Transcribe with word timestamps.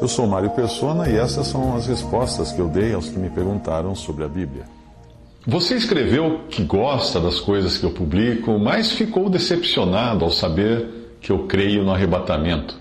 Eu 0.00 0.08
sou 0.08 0.26
Mário 0.26 0.50
Persona 0.50 1.08
e 1.08 1.16
essas 1.16 1.46
são 1.46 1.76
as 1.76 1.86
respostas 1.86 2.50
que 2.50 2.58
eu 2.58 2.68
dei 2.68 2.94
aos 2.94 3.08
que 3.08 3.18
me 3.18 3.28
perguntaram 3.28 3.94
sobre 3.94 4.24
a 4.24 4.28
Bíblia. 4.28 4.64
Você 5.46 5.74
escreveu 5.74 6.40
que 6.48 6.64
gosta 6.64 7.20
das 7.20 7.38
coisas 7.38 7.78
que 7.78 7.84
eu 7.84 7.92
publico, 7.92 8.58
mas 8.58 8.92
ficou 8.92 9.28
decepcionado 9.30 10.24
ao 10.24 10.30
saber 10.30 11.16
que 11.20 11.30
eu 11.30 11.46
creio 11.46 11.84
no 11.84 11.92
arrebatamento, 11.92 12.78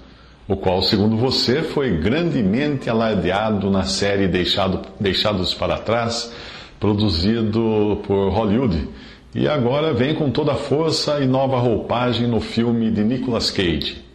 o 0.47 0.55
qual, 0.55 0.81
segundo 0.81 1.17
você, 1.17 1.61
foi 1.61 1.97
grandemente 1.97 2.89
alardeado 2.89 3.69
na 3.69 3.83
série 3.83 4.27
Deixado, 4.27 4.81
Deixados 4.99 5.53
para 5.53 5.77
Trás, 5.77 6.31
produzido 6.79 8.01
por 8.07 8.29
Hollywood, 8.29 8.87
e 9.35 9.47
agora 9.47 9.93
vem 9.93 10.15
com 10.15 10.31
toda 10.31 10.53
a 10.53 10.55
força 10.55 11.19
e 11.19 11.27
nova 11.27 11.59
roupagem 11.59 12.27
no 12.27 12.41
filme 12.41 12.89
de 12.89 13.03
Nicolas 13.03 13.51
Cage. 13.51 14.08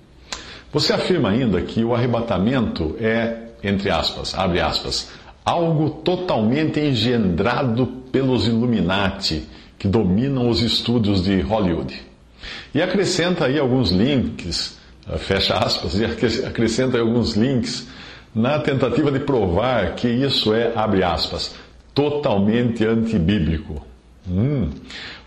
Você 0.74 0.92
afirma 0.92 1.30
ainda 1.30 1.62
que 1.62 1.84
o 1.84 1.94
arrebatamento 1.94 2.96
é, 3.00 3.44
entre 3.62 3.90
aspas, 3.90 4.34
abre 4.34 4.60
aspas, 4.60 5.08
algo 5.44 5.88
totalmente 5.88 6.80
engendrado 6.80 7.86
pelos 8.10 8.48
Illuminati 8.48 9.46
que 9.78 9.86
dominam 9.86 10.48
os 10.48 10.60
estúdios 10.62 11.22
de 11.22 11.40
Hollywood. 11.40 12.02
E 12.74 12.82
acrescenta 12.82 13.46
aí 13.46 13.56
alguns 13.56 13.92
links, 13.92 14.76
eh, 15.08 15.16
fecha 15.16 15.56
aspas, 15.56 15.94
e 16.00 16.04
acrescenta 16.04 16.96
aí 16.96 17.00
alguns 17.00 17.36
links 17.36 17.86
na 18.34 18.58
tentativa 18.58 19.12
de 19.12 19.20
provar 19.20 19.94
que 19.94 20.08
isso 20.08 20.52
é, 20.52 20.72
abre 20.74 21.04
aspas, 21.04 21.54
totalmente 21.94 22.84
antibíblico. 22.84 23.80
Hum. 24.28 24.70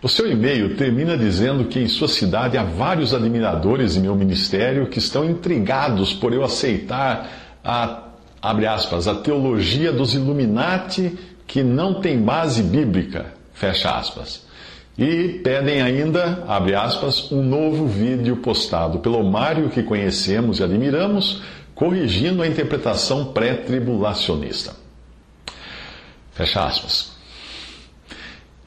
O 0.02 0.08
seu 0.08 0.30
e-mail 0.30 0.76
termina 0.76 1.16
dizendo 1.16 1.64
que 1.66 1.78
em 1.78 1.86
sua 1.86 2.08
cidade 2.08 2.58
há 2.58 2.64
vários 2.64 3.14
admiradores 3.14 3.94
de 3.94 4.00
meu 4.00 4.14
ministério 4.16 4.88
que 4.88 4.98
estão 4.98 5.24
intrigados 5.24 6.12
por 6.12 6.32
eu 6.32 6.42
aceitar 6.44 7.58
a, 7.64 8.02
abre 8.42 8.66
aspas, 8.66 9.06
a 9.06 9.14
teologia 9.14 9.92
dos 9.92 10.14
Illuminati 10.14 11.16
que 11.46 11.62
não 11.62 12.00
tem 12.00 12.20
base 12.20 12.62
bíblica, 12.62 13.26
fecha 13.54 13.96
aspas. 13.96 14.46
E 14.98 15.40
pedem 15.44 15.80
ainda, 15.80 16.44
abre 16.48 16.74
aspas, 16.74 17.30
um 17.30 17.42
novo 17.42 17.86
vídeo 17.86 18.38
postado 18.38 18.98
pelo 18.98 19.22
Mário 19.22 19.70
que 19.70 19.82
conhecemos 19.82 20.58
e 20.58 20.64
admiramos, 20.64 21.40
corrigindo 21.72 22.42
a 22.42 22.48
interpretação 22.48 23.26
pré-tribulacionista. 23.26 24.74
Fecha 26.32 26.64
aspas. 26.64 27.17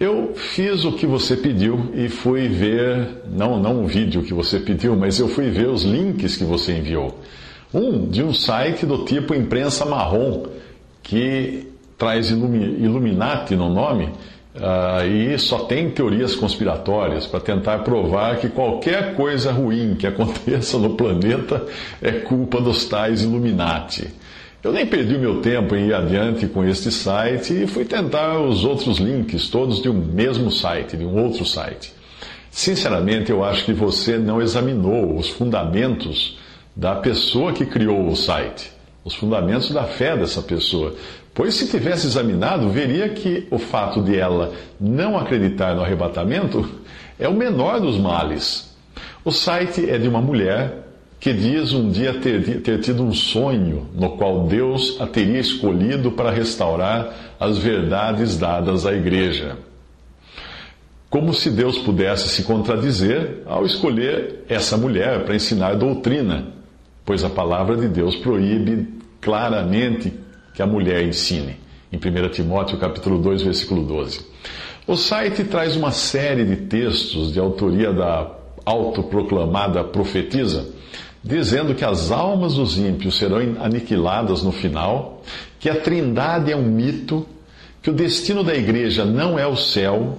Eu 0.01 0.33
fiz 0.33 0.83
o 0.83 0.93
que 0.93 1.05
você 1.05 1.37
pediu 1.37 1.91
e 1.93 2.09
fui 2.09 2.47
ver, 2.47 3.21
não, 3.31 3.59
não 3.59 3.83
o 3.83 3.85
vídeo 3.85 4.23
que 4.23 4.33
você 4.33 4.59
pediu, 4.59 4.95
mas 4.95 5.19
eu 5.19 5.27
fui 5.27 5.51
ver 5.51 5.67
os 5.67 5.83
links 5.83 6.35
que 6.35 6.43
você 6.43 6.75
enviou. 6.75 7.19
Um 7.71 8.09
de 8.09 8.23
um 8.23 8.33
site 8.33 8.83
do 8.83 9.05
tipo 9.05 9.35
imprensa 9.35 9.85
marrom, 9.85 10.47
que 11.03 11.67
traz 11.99 12.31
Illuminati 12.31 13.55
no 13.55 13.69
nome, 13.69 14.05
uh, 14.55 15.05
e 15.05 15.37
só 15.37 15.65
tem 15.65 15.91
teorias 15.91 16.35
conspiratórias 16.35 17.27
para 17.27 17.39
tentar 17.39 17.83
provar 17.83 18.37
que 18.37 18.49
qualquer 18.49 19.13
coisa 19.13 19.51
ruim 19.51 19.93
que 19.93 20.07
aconteça 20.09 20.79
no 20.79 20.95
planeta 20.95 21.63
é 22.01 22.11
culpa 22.13 22.59
dos 22.59 22.85
tais 22.85 23.21
Illuminati. 23.21 24.09
Eu 24.63 24.71
nem 24.71 24.85
perdi 24.85 25.17
meu 25.17 25.41
tempo 25.41 25.75
em 25.75 25.87
ir 25.87 25.93
adiante 25.93 26.45
com 26.47 26.63
este 26.63 26.91
site 26.91 27.63
e 27.63 27.65
fui 27.65 27.83
tentar 27.83 28.39
os 28.39 28.63
outros 28.63 28.99
links, 28.99 29.49
todos 29.49 29.81
de 29.81 29.89
um 29.89 29.93
mesmo 29.93 30.51
site, 30.51 30.95
de 30.95 31.03
um 31.03 31.19
outro 31.19 31.43
site. 31.43 31.91
Sinceramente, 32.51 33.31
eu 33.31 33.43
acho 33.43 33.65
que 33.65 33.73
você 33.73 34.19
não 34.19 34.39
examinou 34.39 35.17
os 35.17 35.29
fundamentos 35.29 36.37
da 36.75 36.93
pessoa 36.93 37.53
que 37.53 37.65
criou 37.65 38.07
o 38.07 38.15
site, 38.15 38.71
os 39.03 39.15
fundamentos 39.15 39.71
da 39.71 39.85
fé 39.85 40.15
dessa 40.15 40.43
pessoa. 40.43 40.93
Pois 41.33 41.55
se 41.55 41.67
tivesse 41.67 42.05
examinado, 42.05 42.69
veria 42.69 43.09
que 43.09 43.47
o 43.49 43.57
fato 43.57 43.99
de 44.03 44.15
ela 44.15 44.53
não 44.79 45.17
acreditar 45.17 45.73
no 45.73 45.81
arrebatamento 45.81 46.69
é 47.17 47.27
o 47.27 47.33
menor 47.33 47.79
dos 47.79 47.97
males. 47.97 48.75
O 49.25 49.31
site 49.31 49.89
é 49.89 49.97
de 49.97 50.07
uma 50.07 50.21
mulher 50.21 50.90
que 51.21 51.31
diz 51.31 51.71
um 51.71 51.91
dia 51.91 52.19
ter, 52.19 52.61
ter 52.61 52.79
tido 52.79 53.03
um 53.03 53.13
sonho 53.13 53.87
no 53.93 54.17
qual 54.17 54.47
Deus 54.47 54.99
a 54.99 55.05
teria 55.05 55.39
escolhido 55.39 56.11
para 56.11 56.31
restaurar 56.31 57.35
as 57.39 57.59
verdades 57.59 58.39
dadas 58.39 58.87
à 58.87 58.93
igreja. 58.93 59.55
Como 61.11 61.31
se 61.31 61.51
Deus 61.51 61.77
pudesse 61.77 62.27
se 62.29 62.43
contradizer 62.43 63.43
ao 63.45 63.63
escolher 63.67 64.45
essa 64.49 64.75
mulher 64.75 65.23
para 65.23 65.35
ensinar 65.35 65.75
doutrina, 65.75 66.47
pois 67.05 67.23
a 67.23 67.29
palavra 67.29 67.77
de 67.77 67.87
Deus 67.87 68.15
proíbe 68.15 68.87
claramente 69.21 70.11
que 70.55 70.63
a 70.63 70.65
mulher 70.65 71.03
ensine. 71.03 71.57
Em 71.93 71.97
1 71.97 72.29
Timóteo 72.29 72.79
capítulo 72.79 73.19
2, 73.19 73.43
versículo 73.43 73.83
12. 73.83 74.25
O 74.87 74.97
site 74.97 75.43
traz 75.43 75.75
uma 75.75 75.91
série 75.91 76.45
de 76.45 76.55
textos 76.55 77.31
de 77.31 77.39
autoria 77.39 77.93
da 77.93 78.31
autoproclamada 78.65 79.83
profetisa 79.83 80.81
dizendo 81.23 81.75
que 81.75 81.85
as 81.85 82.11
almas 82.11 82.55
dos 82.55 82.77
ímpios 82.77 83.17
serão 83.17 83.37
aniquiladas 83.59 84.41
no 84.41 84.51
final, 84.51 85.21
que 85.59 85.69
a 85.69 85.75
trindade 85.75 86.51
é 86.51 86.55
um 86.55 86.63
mito, 86.63 87.25
que 87.81 87.89
o 87.89 87.93
destino 87.93 88.43
da 88.43 88.55
igreja 88.55 89.05
não 89.05 89.37
é 89.37 89.45
o 89.45 89.55
céu, 89.55 90.17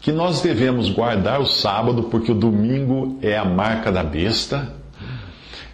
que 0.00 0.10
nós 0.10 0.40
devemos 0.40 0.90
guardar 0.90 1.40
o 1.40 1.46
sábado 1.46 2.04
porque 2.04 2.32
o 2.32 2.34
domingo 2.34 3.18
é 3.22 3.38
a 3.38 3.44
marca 3.44 3.92
da 3.92 4.02
besta, 4.02 4.74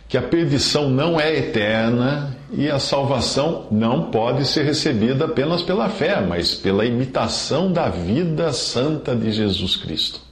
que 0.06 0.16
a 0.16 0.22
perdição 0.22 0.90
não 0.90 1.18
é 1.18 1.36
eterna 1.36 2.36
e 2.52 2.68
a 2.68 2.78
salvação 2.78 3.66
não 3.70 4.10
pode 4.10 4.46
ser 4.46 4.64
recebida 4.64 5.26
apenas 5.26 5.62
pela 5.62 5.88
fé, 5.88 6.20
mas 6.20 6.54
pela 6.54 6.84
imitação 6.84 7.72
da 7.72 7.88
vida 7.88 8.52
santa 8.52 9.14
de 9.14 9.30
Jesus 9.32 9.76
Cristo. 9.76 10.27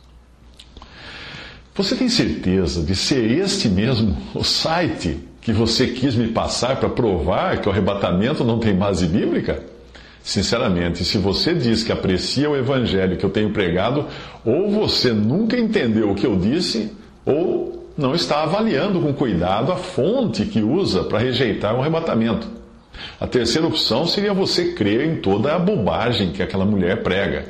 Você 1.76 1.94
tem 1.94 2.09
certeza 2.09 2.82
de 2.82 2.97
ser 2.97 3.31
este 3.31 3.69
mesmo 3.69 4.16
o 4.34 4.42
site 4.42 5.19
que 5.42 5.53
você 5.53 5.88
quis 5.88 6.14
me 6.14 6.28
passar 6.28 6.76
para 6.76 6.88
provar 6.88 7.60
que 7.60 7.69
o 7.69 7.70
arrebatamento 7.72 8.42
não 8.42 8.59
tem 8.59 8.75
base 8.75 9.06
bíblica? 9.06 9.62
Sinceramente, 10.22 11.04
se 11.04 11.19
você 11.19 11.53
diz 11.53 11.84
que 11.84 11.92
aprecia 11.92 12.48
o 12.48 12.56
evangelho 12.56 13.19
que 13.19 13.25
eu 13.25 13.31
tenho 13.31 13.50
pregado, 13.50 14.06
ou 14.42 14.70
você 14.70 15.12
nunca 15.12 15.59
entendeu 15.59 16.10
o 16.10 16.15
que 16.15 16.26
eu 16.26 16.34
disse, 16.36 16.91
ou 17.26 17.92
não 17.97 18.15
está 18.15 18.42
avaliando 18.42 18.98
com 18.98 19.12
cuidado 19.12 19.70
a 19.70 19.76
fonte 19.76 20.47
que 20.47 20.62
usa 20.62 21.04
para 21.04 21.19
rejeitar 21.19 21.76
o 21.76 21.81
arrebatamento. 21.81 22.48
A 23.20 23.26
terceira 23.26 23.66
opção 23.66 24.06
seria 24.06 24.32
você 24.32 24.72
crer 24.72 25.06
em 25.06 25.16
toda 25.16 25.54
a 25.54 25.59
bobagem 25.59 26.32
que 26.32 26.42
aquela 26.42 26.65
mulher 26.65 27.03
prega. 27.03 27.44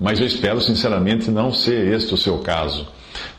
Mas 0.00 0.20
eu 0.20 0.26
espero 0.26 0.60
sinceramente 0.60 1.32
não 1.32 1.52
ser 1.52 1.92
este 1.92 2.14
o 2.14 2.16
seu 2.16 2.38
caso. 2.38 2.86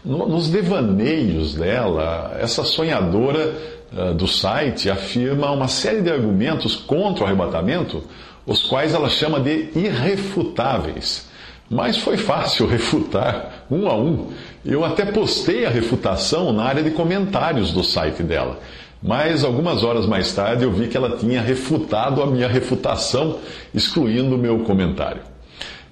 Nos 0.03 0.49
devaneios 0.49 1.55
dela, 1.55 2.35
essa 2.39 2.63
sonhadora 2.63 3.53
uh, 3.91 4.13
do 4.13 4.27
site 4.27 4.89
afirma 4.89 5.51
uma 5.51 5.67
série 5.67 6.01
de 6.01 6.11
argumentos 6.11 6.75
contra 6.75 7.23
o 7.23 7.27
arrebatamento, 7.27 8.03
os 8.45 8.63
quais 8.63 8.93
ela 8.93 9.09
chama 9.09 9.39
de 9.39 9.69
irrefutáveis. 9.75 11.27
Mas 11.69 11.97
foi 11.97 12.17
fácil 12.17 12.67
refutar 12.67 13.65
um 13.71 13.87
a 13.87 13.95
um. 13.95 14.31
Eu 14.65 14.83
até 14.83 15.05
postei 15.05 15.65
a 15.65 15.69
refutação 15.69 16.51
na 16.51 16.63
área 16.63 16.83
de 16.83 16.91
comentários 16.91 17.71
do 17.71 17.83
site 17.83 18.21
dela. 18.21 18.59
Mas 19.01 19.43
algumas 19.43 19.83
horas 19.83 20.05
mais 20.05 20.31
tarde 20.33 20.63
eu 20.63 20.71
vi 20.71 20.87
que 20.87 20.95
ela 20.95 21.17
tinha 21.17 21.41
refutado 21.41 22.21
a 22.21 22.25
minha 22.25 22.47
refutação, 22.47 23.39
excluindo 23.73 24.35
o 24.35 24.37
meu 24.37 24.59
comentário. 24.59 25.32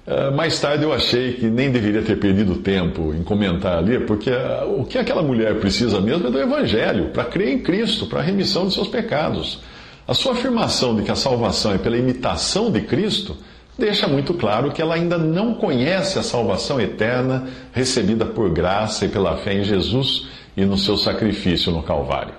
Ah, 0.06 0.30
mais 0.30 0.58
tarde 0.58 0.82
eu 0.82 0.92
achei 0.92 1.34
que 1.34 1.46
nem 1.46 1.70
deveria 1.70 2.02
ter 2.02 2.18
perdido 2.18 2.56
tempo 2.56 3.14
em 3.14 3.22
comentar 3.22 3.78
ali, 3.78 4.00
porque 4.00 4.30
ah, 4.30 4.64
o 4.66 4.84
que 4.84 4.98
aquela 4.98 5.22
mulher 5.22 5.60
precisa 5.60 6.00
mesmo 6.00 6.26
é 6.26 6.30
do 6.30 6.40
Evangelho, 6.40 7.10
para 7.10 7.24
crer 7.24 7.48
em 7.48 7.58
Cristo, 7.58 8.06
para 8.06 8.20
a 8.20 8.22
remissão 8.22 8.66
de 8.66 8.74
seus 8.74 8.88
pecados. 8.88 9.60
A 10.06 10.14
sua 10.14 10.32
afirmação 10.32 10.96
de 10.96 11.02
que 11.02 11.10
a 11.10 11.16
salvação 11.16 11.72
é 11.72 11.78
pela 11.78 11.96
imitação 11.96 12.70
de 12.70 12.80
Cristo 12.80 13.36
deixa 13.78 14.06
muito 14.06 14.34
claro 14.34 14.70
que 14.72 14.82
ela 14.82 14.94
ainda 14.94 15.16
não 15.16 15.54
conhece 15.54 16.18
a 16.18 16.22
salvação 16.22 16.80
eterna 16.80 17.48
recebida 17.72 18.26
por 18.26 18.50
graça 18.50 19.06
e 19.06 19.08
pela 19.08 19.36
fé 19.38 19.54
em 19.54 19.64
Jesus 19.64 20.26
e 20.56 20.64
no 20.64 20.76
seu 20.76 20.96
sacrifício 20.96 21.72
no 21.72 21.82
Calvário. 21.82 22.34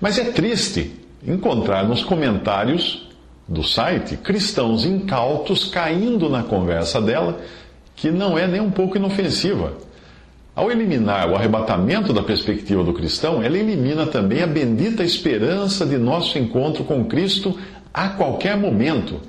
Mas 0.00 0.18
é 0.18 0.24
triste 0.24 0.92
encontrar 1.26 1.88
nos 1.88 2.02
comentários 2.02 3.08
do 3.46 3.62
site 3.62 4.16
cristãos 4.16 4.84
incautos 4.84 5.64
caindo 5.64 6.28
na 6.28 6.42
conversa 6.42 7.00
dela, 7.00 7.40
que 7.94 8.10
não 8.10 8.38
é 8.38 8.46
nem 8.46 8.60
um 8.60 8.70
pouco 8.70 8.96
inofensiva. 8.96 9.74
Ao 10.56 10.70
eliminar 10.70 11.28
o 11.28 11.34
arrebatamento 11.34 12.12
da 12.12 12.22
perspectiva 12.22 12.84
do 12.84 12.92
cristão, 12.92 13.42
ela 13.42 13.58
elimina 13.58 14.06
também 14.06 14.42
a 14.42 14.46
bendita 14.46 15.02
esperança 15.02 15.84
de 15.84 15.98
nosso 15.98 16.38
encontro 16.38 16.84
com 16.84 17.04
Cristo 17.04 17.58
a 17.92 18.08
qualquer 18.10 18.56
momento 18.56 19.20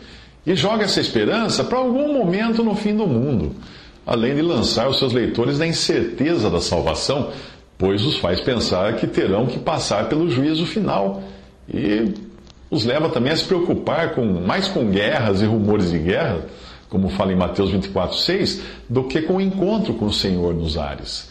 e 0.45 0.55
joga 0.55 0.83
essa 0.83 1.01
esperança 1.01 1.63
para 1.63 1.79
algum 1.79 2.13
momento 2.13 2.63
no 2.63 2.75
fim 2.75 2.95
do 2.95 3.07
mundo, 3.07 3.55
além 4.05 4.35
de 4.35 4.41
lançar 4.41 4.87
os 4.87 4.99
seus 4.99 5.13
leitores 5.13 5.57
na 5.57 5.65
incerteza 5.65 6.49
da 6.49 6.61
salvação, 6.61 7.31
pois 7.77 8.05
os 8.05 8.17
faz 8.17 8.39
pensar 8.39 8.95
que 8.95 9.07
terão 9.07 9.47
que 9.47 9.57
passar 9.57 10.07
pelo 10.07 10.29
juízo 10.29 10.65
final. 10.67 11.23
E 11.67 12.13
os 12.69 12.85
leva 12.85 13.09
também 13.09 13.31
a 13.31 13.35
se 13.35 13.45
preocupar 13.45 14.13
com, 14.13 14.25
mais 14.25 14.67
com 14.67 14.89
guerras 14.89 15.41
e 15.41 15.45
rumores 15.45 15.91
de 15.91 15.99
guerra, 15.99 16.41
como 16.89 17.09
fala 17.09 17.31
em 17.31 17.35
Mateus 17.35 17.71
24, 17.71 18.17
6, 18.17 18.61
do 18.89 19.03
que 19.03 19.21
com 19.21 19.35
o 19.35 19.41
encontro 19.41 19.93
com 19.93 20.05
o 20.05 20.13
Senhor 20.13 20.53
nos 20.53 20.77
ares. 20.77 21.29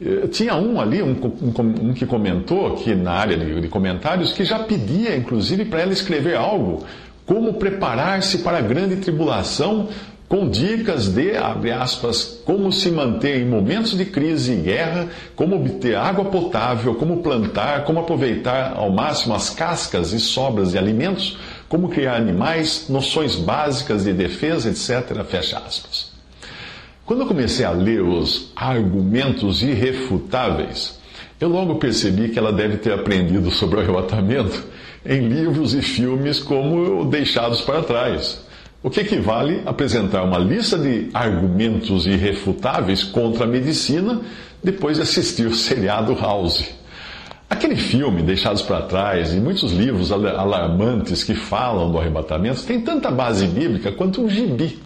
Eh, 0.00 0.26
tinha 0.28 0.54
um 0.56 0.80
ali, 0.80 1.02
um, 1.02 1.12
um, 1.12 1.88
um 1.88 1.94
que 1.94 2.04
comentou 2.04 2.66
aqui 2.66 2.94
na 2.94 3.12
área 3.12 3.36
de, 3.36 3.60
de 3.60 3.68
comentários, 3.68 4.32
que 4.32 4.44
já 4.44 4.58
pedia, 4.58 5.16
inclusive, 5.16 5.64
para 5.64 5.80
ela 5.80 5.92
escrever 5.92 6.36
algo, 6.36 6.84
como 7.24 7.54
preparar-se 7.54 8.38
para 8.38 8.58
a 8.58 8.60
grande 8.60 8.96
tribulação, 8.96 9.88
com 10.28 10.48
dicas 10.48 11.08
de, 11.08 11.36
abre 11.36 11.70
aspas, 11.70 12.40
como 12.44 12.72
se 12.72 12.90
manter 12.90 13.40
em 13.40 13.46
momentos 13.46 13.96
de 13.96 14.04
crise 14.04 14.52
e 14.52 14.56
guerra, 14.56 15.08
como 15.36 15.56
obter 15.56 15.94
água 15.94 16.24
potável, 16.24 16.94
como 16.96 17.22
plantar, 17.22 17.84
como 17.84 18.00
aproveitar 18.00 18.74
ao 18.76 18.90
máximo 18.90 19.34
as 19.34 19.50
cascas 19.50 20.12
e 20.12 20.18
sobras 20.18 20.72
de 20.72 20.78
alimentos, 20.78 21.38
como 21.68 21.88
criar 21.88 22.16
animais, 22.16 22.86
noções 22.88 23.36
básicas 23.36 24.04
de 24.04 24.12
defesa, 24.12 24.68
etc. 24.68 25.24
Fecha 25.24 25.58
aspas. 25.58 26.10
Quando 27.04 27.20
eu 27.20 27.26
comecei 27.26 27.64
a 27.64 27.70
ler 27.70 28.02
os 28.02 28.50
argumentos 28.56 29.62
irrefutáveis, 29.62 30.98
eu 31.40 31.48
logo 31.48 31.76
percebi 31.76 32.30
que 32.30 32.38
ela 32.38 32.52
deve 32.52 32.78
ter 32.78 32.92
aprendido 32.92 33.50
sobre 33.52 33.76
o 33.76 33.80
arrebatamento 33.80 34.64
em 35.04 35.28
livros 35.28 35.72
e 35.72 35.82
filmes 35.82 36.40
como 36.40 37.04
Deixados 37.04 37.60
para 37.60 37.82
Trás, 37.82 38.44
o 38.82 38.90
que 38.90 39.00
equivale 39.00 39.62
a 39.64 39.70
apresentar 39.70 40.22
uma 40.22 40.38
lista 40.38 40.78
de 40.78 41.08
argumentos 41.12 42.06
irrefutáveis 42.06 43.02
contra 43.02 43.44
a 43.44 43.46
medicina 43.46 44.20
depois 44.62 44.96
de 44.96 45.02
assistir 45.02 45.46
o 45.46 45.54
seriado 45.54 46.14
House. 46.14 46.74
Aquele 47.48 47.76
filme, 47.76 48.22
Deixados 48.22 48.62
para 48.62 48.82
Trás, 48.82 49.32
e 49.32 49.36
muitos 49.36 49.72
livros 49.72 50.10
alarmantes 50.10 51.22
que 51.22 51.34
falam 51.34 51.90
do 51.92 51.98
arrebatamento, 51.98 52.64
tem 52.64 52.80
tanta 52.80 53.10
base 53.10 53.46
bíblica 53.46 53.92
quanto 53.92 54.20
um 54.20 54.28
gibi. 54.28 54.80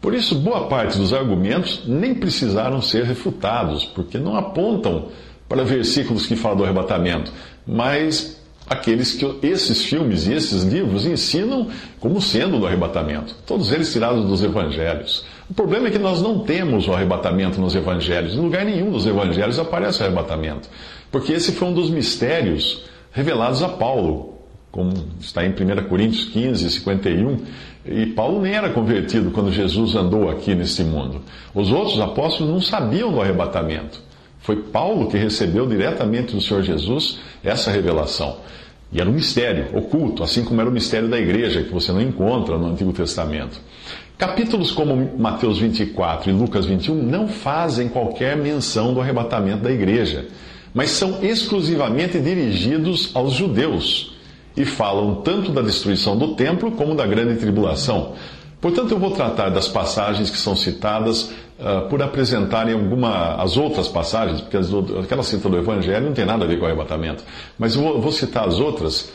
Por 0.00 0.14
isso, 0.14 0.34
boa 0.34 0.66
parte 0.66 0.98
dos 0.98 1.12
argumentos 1.12 1.82
nem 1.86 2.14
precisaram 2.14 2.80
ser 2.80 3.04
refutados, 3.04 3.84
porque 3.84 4.18
não 4.18 4.36
apontam 4.36 5.08
para 5.48 5.64
versículos 5.64 6.26
que 6.26 6.36
falam 6.36 6.58
do 6.58 6.64
arrebatamento, 6.64 7.32
mas 7.66 8.40
aqueles 8.70 9.14
que 9.14 9.26
esses 9.42 9.84
filmes 9.84 10.28
e 10.28 10.32
esses 10.32 10.62
livros 10.62 11.04
ensinam 11.04 11.66
como 11.98 12.22
sendo 12.22 12.60
do 12.60 12.66
arrebatamento. 12.68 13.34
Todos 13.44 13.72
eles 13.72 13.92
tirados 13.92 14.24
dos 14.24 14.44
evangelhos. 14.44 15.24
O 15.50 15.54
problema 15.54 15.88
é 15.88 15.90
que 15.90 15.98
nós 15.98 16.22
não 16.22 16.38
temos 16.38 16.86
o 16.86 16.92
arrebatamento 16.92 17.60
nos 17.60 17.74
evangelhos. 17.74 18.34
Em 18.34 18.40
lugar 18.40 18.64
nenhum 18.64 18.92
dos 18.92 19.04
evangelhos 19.06 19.58
aparece 19.58 20.00
o 20.00 20.06
arrebatamento. 20.06 20.68
Porque 21.10 21.32
esse 21.32 21.50
foi 21.50 21.66
um 21.66 21.74
dos 21.74 21.90
mistérios 21.90 22.84
revelados 23.10 23.60
a 23.60 23.68
Paulo, 23.68 24.34
como 24.70 24.92
está 25.18 25.44
em 25.44 25.50
1 25.50 25.88
Coríntios 25.88 26.26
15, 26.26 26.70
51. 26.70 27.38
E 27.84 28.06
Paulo 28.06 28.40
nem 28.40 28.52
era 28.52 28.70
convertido 28.70 29.32
quando 29.32 29.50
Jesus 29.50 29.96
andou 29.96 30.30
aqui 30.30 30.54
nesse 30.54 30.84
mundo. 30.84 31.22
Os 31.52 31.72
outros 31.72 31.98
apóstolos 31.98 32.52
não 32.52 32.60
sabiam 32.60 33.10
do 33.10 33.20
arrebatamento. 33.20 34.00
Foi 34.40 34.56
Paulo 34.56 35.08
que 35.08 35.16
recebeu 35.16 35.66
diretamente 35.66 36.34
do 36.34 36.40
Senhor 36.40 36.62
Jesus 36.62 37.18
essa 37.44 37.70
revelação. 37.70 38.38
E 38.92 39.00
era 39.00 39.08
um 39.08 39.12
mistério 39.12 39.76
oculto, 39.76 40.22
assim 40.22 40.44
como 40.44 40.60
era 40.60 40.68
o 40.68 40.72
mistério 40.72 41.08
da 41.08 41.18
igreja, 41.18 41.62
que 41.62 41.72
você 41.72 41.92
não 41.92 42.00
encontra 42.00 42.58
no 42.58 42.68
Antigo 42.68 42.92
Testamento. 42.92 43.60
Capítulos 44.18 44.70
como 44.70 45.16
Mateus 45.16 45.58
24 45.58 46.28
e 46.28 46.32
Lucas 46.32 46.66
21 46.66 46.94
não 46.94 47.28
fazem 47.28 47.88
qualquer 47.88 48.36
menção 48.36 48.92
do 48.92 49.00
arrebatamento 49.00 49.62
da 49.62 49.70
igreja, 49.70 50.26
mas 50.74 50.90
são 50.90 51.22
exclusivamente 51.22 52.18
dirigidos 52.18 53.10
aos 53.14 53.32
judeus 53.32 54.14
e 54.56 54.64
falam 54.64 55.16
tanto 55.16 55.52
da 55.52 55.62
destruição 55.62 56.18
do 56.18 56.34
templo 56.34 56.72
como 56.72 56.94
da 56.94 57.06
grande 57.06 57.36
tribulação. 57.36 58.14
Portanto, 58.60 58.90
eu 58.90 58.98
vou 58.98 59.12
tratar 59.12 59.48
das 59.48 59.68
passagens 59.68 60.28
que 60.28 60.36
são 60.36 60.54
citadas 60.54 61.32
uh, 61.60 61.88
por 61.88 62.02
apresentarem 62.02 62.74
alguma, 62.74 63.34
as 63.34 63.56
outras 63.56 63.88
passagens, 63.88 64.40
porque 64.40 64.56
as, 64.56 64.68
aquela 65.02 65.22
cita 65.22 65.48
do 65.48 65.56
Evangelho 65.56 66.06
não 66.06 66.12
tem 66.12 66.24
nada 66.24 66.44
a 66.44 66.48
ver 66.48 66.58
com 66.58 66.64
o 66.64 66.66
arrebatamento. 66.66 67.22
Mas 67.58 67.76
eu 67.76 67.82
vou, 67.82 68.00
vou 68.00 68.12
citar 68.12 68.48
as 68.48 68.58
outras, 68.58 69.12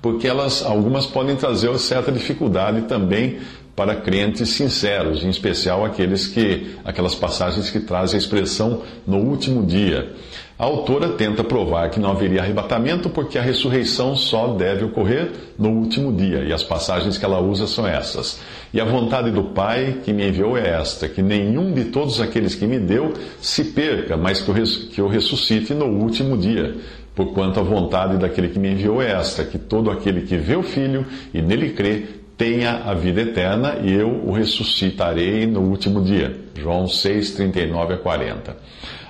porque 0.00 0.28
elas, 0.28 0.64
algumas 0.64 1.06
podem 1.06 1.34
trazer 1.34 1.76
certa 1.78 2.12
dificuldade 2.12 2.82
também 2.82 3.38
para 3.74 3.94
crentes 3.94 4.48
sinceros, 4.50 5.22
em 5.22 5.28
especial 5.28 5.84
aqueles 5.84 6.26
que, 6.26 6.76
aquelas 6.82 7.14
passagens 7.14 7.68
que 7.68 7.80
trazem 7.80 8.16
a 8.16 8.20
expressão 8.20 8.82
no 9.06 9.18
último 9.18 9.64
dia. 9.66 10.14
A 10.58 10.64
autora 10.64 11.10
tenta 11.10 11.44
provar 11.44 11.90
que 11.90 12.00
não 12.00 12.12
haveria 12.12 12.40
arrebatamento 12.40 13.10
porque 13.10 13.36
a 13.36 13.42
ressurreição 13.42 14.16
só 14.16 14.54
deve 14.54 14.86
ocorrer 14.86 15.30
no 15.58 15.68
último 15.68 16.10
dia, 16.10 16.44
e 16.44 16.52
as 16.52 16.62
passagens 16.62 17.18
que 17.18 17.24
ela 17.26 17.42
usa 17.42 17.66
são 17.66 17.86
essas. 17.86 18.40
E 18.72 18.80
a 18.80 18.84
vontade 18.86 19.30
do 19.30 19.44
Pai 19.44 19.98
que 20.02 20.14
me 20.14 20.26
enviou 20.26 20.56
é 20.56 20.70
esta: 20.70 21.10
que 21.10 21.20
nenhum 21.20 21.74
de 21.74 21.84
todos 21.84 22.22
aqueles 22.22 22.54
que 22.54 22.66
me 22.66 22.78
deu 22.78 23.12
se 23.38 23.64
perca, 23.64 24.16
mas 24.16 24.40
que 24.40 24.98
eu 24.98 25.08
ressuscite 25.08 25.74
no 25.74 25.84
último 25.86 26.38
dia. 26.38 26.74
Porquanto 27.14 27.60
a 27.60 27.62
vontade 27.62 28.16
daquele 28.16 28.48
que 28.48 28.58
me 28.58 28.72
enviou 28.72 29.02
é 29.02 29.10
esta: 29.10 29.44
que 29.44 29.58
todo 29.58 29.90
aquele 29.90 30.22
que 30.22 30.38
vê 30.38 30.56
o 30.56 30.62
Filho 30.62 31.04
e 31.34 31.42
nele 31.42 31.74
crê 31.74 32.04
tenha 32.38 32.82
a 32.86 32.94
vida 32.94 33.20
eterna, 33.20 33.76
e 33.82 33.92
eu 33.92 34.08
o 34.08 34.32
ressuscitarei 34.32 35.46
no 35.46 35.60
último 35.60 36.02
dia. 36.02 36.34
João 36.54 36.88
6, 36.88 37.32
39 37.32 37.92
a 37.92 37.96
40. 37.98 38.56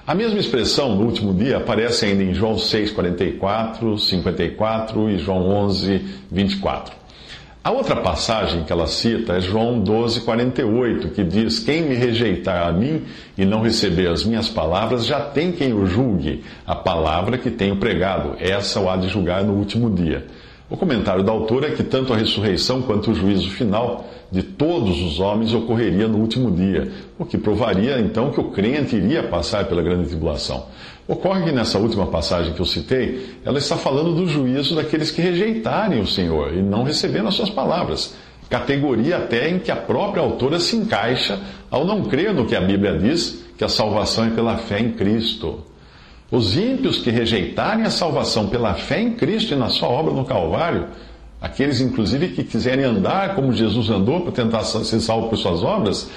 A 0.06 0.14
mesma 0.14 0.38
expressão 0.38 0.94
no 0.94 1.04
último 1.04 1.34
dia 1.34 1.56
aparece 1.56 2.04
ainda 2.04 2.22
em 2.22 2.32
João 2.32 2.56
6, 2.56 2.92
44, 2.92 3.98
54 3.98 5.10
e 5.10 5.18
João 5.18 5.48
11, 5.48 6.00
24. 6.30 6.94
A 7.64 7.72
outra 7.72 7.96
passagem 7.96 8.62
que 8.62 8.72
ela 8.72 8.86
cita 8.86 9.32
é 9.32 9.40
João 9.40 9.80
12, 9.80 10.20
48, 10.20 11.08
que 11.08 11.24
diz: 11.24 11.58
Quem 11.58 11.82
me 11.82 11.96
rejeitar 11.96 12.68
a 12.68 12.72
mim 12.72 13.02
e 13.36 13.44
não 13.44 13.62
receber 13.62 14.06
as 14.06 14.24
minhas 14.24 14.48
palavras, 14.48 15.04
já 15.04 15.18
tem 15.18 15.50
quem 15.50 15.72
o 15.72 15.84
julgue. 15.84 16.44
A 16.64 16.76
palavra 16.76 17.36
que 17.36 17.50
tenho 17.50 17.74
pregado, 17.74 18.36
essa 18.38 18.78
o 18.78 18.88
há 18.88 18.96
de 18.96 19.08
julgar 19.08 19.42
no 19.42 19.54
último 19.54 19.90
dia. 19.90 20.24
O 20.68 20.76
comentário 20.76 21.22
da 21.22 21.30
autora 21.30 21.68
é 21.68 21.70
que 21.70 21.84
tanto 21.84 22.12
a 22.12 22.16
ressurreição 22.16 22.82
quanto 22.82 23.12
o 23.12 23.14
juízo 23.14 23.50
final 23.50 24.04
de 24.32 24.42
todos 24.42 25.00
os 25.00 25.20
homens 25.20 25.54
ocorreria 25.54 26.08
no 26.08 26.18
último 26.18 26.50
dia, 26.50 26.90
o 27.16 27.24
que 27.24 27.38
provaria 27.38 28.00
então 28.00 28.32
que 28.32 28.40
o 28.40 28.50
crente 28.50 28.96
iria 28.96 29.22
passar 29.22 29.66
pela 29.66 29.80
grande 29.80 30.08
tribulação. 30.08 30.66
Ocorre 31.06 31.44
que 31.44 31.52
nessa 31.52 31.78
última 31.78 32.08
passagem 32.08 32.52
que 32.52 32.58
eu 32.58 32.66
citei, 32.66 33.38
ela 33.44 33.58
está 33.58 33.76
falando 33.76 34.12
do 34.12 34.26
juízo 34.26 34.74
daqueles 34.74 35.12
que 35.12 35.22
rejeitarem 35.22 36.00
o 36.00 36.06
Senhor 36.06 36.52
e 36.52 36.60
não 36.60 36.82
receberem 36.82 37.28
as 37.28 37.34
suas 37.34 37.50
palavras. 37.50 38.16
Categoria 38.50 39.18
até 39.18 39.48
em 39.48 39.60
que 39.60 39.70
a 39.70 39.76
própria 39.76 40.20
autora 40.20 40.58
se 40.58 40.74
encaixa 40.74 41.38
ao 41.70 41.84
não 41.84 42.02
crer 42.02 42.34
no 42.34 42.44
que 42.44 42.56
a 42.56 42.60
Bíblia 42.60 42.98
diz, 42.98 43.44
que 43.56 43.62
a 43.62 43.68
salvação 43.68 44.24
é 44.24 44.30
pela 44.30 44.56
fé 44.56 44.80
em 44.80 44.90
Cristo. 44.90 45.60
Os 46.30 46.56
ímpios 46.56 46.98
que 46.98 47.10
rejeitarem 47.10 47.84
a 47.84 47.90
salvação 47.90 48.48
pela 48.48 48.74
fé 48.74 49.00
em 49.00 49.12
Cristo 49.12 49.54
e 49.54 49.56
na 49.56 49.68
sua 49.68 49.88
obra 49.88 50.12
no 50.12 50.24
Calvário, 50.24 50.86
aqueles 51.40 51.80
inclusive 51.80 52.28
que 52.28 52.42
quiserem 52.42 52.84
andar 52.84 53.34
como 53.34 53.52
Jesus 53.52 53.88
andou 53.90 54.22
para 54.22 54.32
tentar 54.32 54.64
ser 54.64 55.00
salvo 55.00 55.28
por 55.28 55.38
suas 55.38 55.62
obras, 55.62 56.10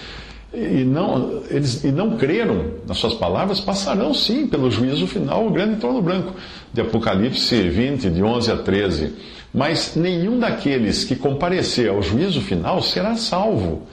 e 0.52 0.84
não, 0.84 1.44
eles, 1.52 1.84
e 1.84 1.92
não 1.92 2.18
creram 2.18 2.72
nas 2.88 2.98
suas 2.98 3.14
palavras, 3.14 3.60
passarão 3.60 4.16
sim 4.16 4.48
pelo 4.48 4.72
juízo 4.72 5.06
final, 5.06 5.46
o 5.46 5.52
grande 5.52 5.76
trono 5.76 6.02
branco, 6.02 6.34
de 6.74 6.82
Apocalipse 6.82 7.70
20, 7.70 8.10
de 8.10 8.24
11 8.24 8.52
a 8.52 8.58
13. 8.58 9.14
Mas 9.54 9.96
nenhum 9.96 10.40
daqueles 10.40 11.04
que 11.04 11.16
comparecer 11.16 11.90
ao 11.90 12.02
juízo 12.02 12.42
final 12.42 12.82
será 12.82 13.16
salvo. 13.16 13.84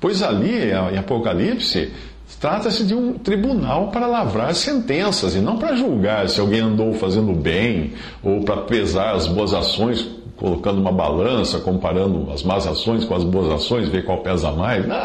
Pois 0.00 0.22
ali, 0.22 0.70
em 0.92 0.96
Apocalipse, 0.96 1.90
Trata-se 2.38 2.84
de 2.84 2.94
um 2.94 3.14
tribunal 3.14 3.88
para 3.88 4.06
lavrar 4.06 4.54
sentenças 4.54 5.34
e 5.34 5.40
não 5.40 5.58
para 5.58 5.74
julgar 5.74 6.28
se 6.28 6.40
alguém 6.40 6.60
andou 6.60 6.94
fazendo 6.94 7.32
bem 7.32 7.92
ou 8.22 8.40
para 8.42 8.62
pesar 8.62 9.14
as 9.14 9.26
boas 9.26 9.52
ações, 9.52 10.08
colocando 10.36 10.80
uma 10.80 10.92
balança, 10.92 11.58
comparando 11.58 12.30
as 12.32 12.42
más 12.42 12.66
ações 12.66 13.04
com 13.04 13.14
as 13.14 13.24
boas 13.24 13.52
ações, 13.52 13.88
ver 13.88 14.04
qual 14.04 14.18
pesa 14.18 14.50
mais. 14.52 14.86
Não, 14.86 14.96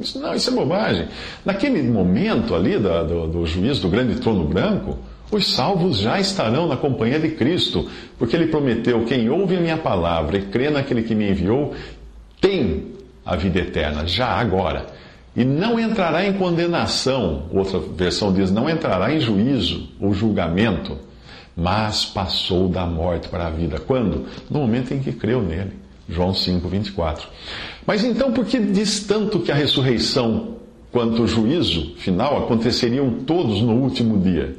isso, 0.00 0.20
não, 0.20 0.34
isso 0.34 0.50
é 0.50 0.52
bobagem. 0.52 1.08
Naquele 1.44 1.82
momento 1.82 2.54
ali 2.54 2.78
da, 2.78 3.02
do, 3.02 3.26
do 3.26 3.44
do 3.44 3.88
grande 3.88 4.20
trono 4.20 4.44
branco, 4.44 4.96
os 5.32 5.52
salvos 5.52 5.98
já 5.98 6.20
estarão 6.20 6.68
na 6.68 6.76
companhia 6.76 7.18
de 7.18 7.30
Cristo, 7.30 7.88
porque 8.16 8.36
ele 8.36 8.46
prometeu: 8.46 9.04
quem 9.04 9.28
ouve 9.28 9.56
a 9.56 9.60
minha 9.60 9.78
palavra 9.78 10.38
e 10.38 10.42
crê 10.42 10.70
naquele 10.70 11.02
que 11.02 11.14
me 11.14 11.28
enviou, 11.28 11.74
tem 12.40 12.92
a 13.26 13.34
vida 13.34 13.58
eterna, 13.58 14.06
já 14.06 14.28
agora 14.28 14.86
e 15.36 15.44
não 15.44 15.78
entrará 15.78 16.26
em 16.26 16.32
condenação. 16.34 17.46
Outra 17.52 17.78
versão 17.78 18.32
diz: 18.32 18.50
não 18.50 18.68
entrará 18.68 19.12
em 19.12 19.20
juízo 19.20 19.88
ou 20.00 20.14
julgamento, 20.14 20.98
mas 21.56 22.04
passou 22.04 22.68
da 22.68 22.86
morte 22.86 23.28
para 23.28 23.46
a 23.46 23.50
vida. 23.50 23.78
Quando? 23.78 24.26
No 24.50 24.60
momento 24.60 24.92
em 24.92 25.00
que 25.00 25.12
creu 25.12 25.42
nele. 25.42 25.72
João 26.08 26.34
5, 26.34 26.68
24. 26.68 27.28
Mas 27.86 28.04
então, 28.04 28.32
por 28.32 28.44
que 28.44 28.58
diz 28.58 29.00
tanto 29.00 29.40
que 29.40 29.50
a 29.50 29.54
ressurreição 29.54 30.56
quanto 30.92 31.22
o 31.22 31.26
juízo 31.26 31.94
final 31.96 32.44
aconteceriam 32.44 33.10
todos 33.26 33.62
no 33.62 33.74
último 33.74 34.18
dia? 34.18 34.54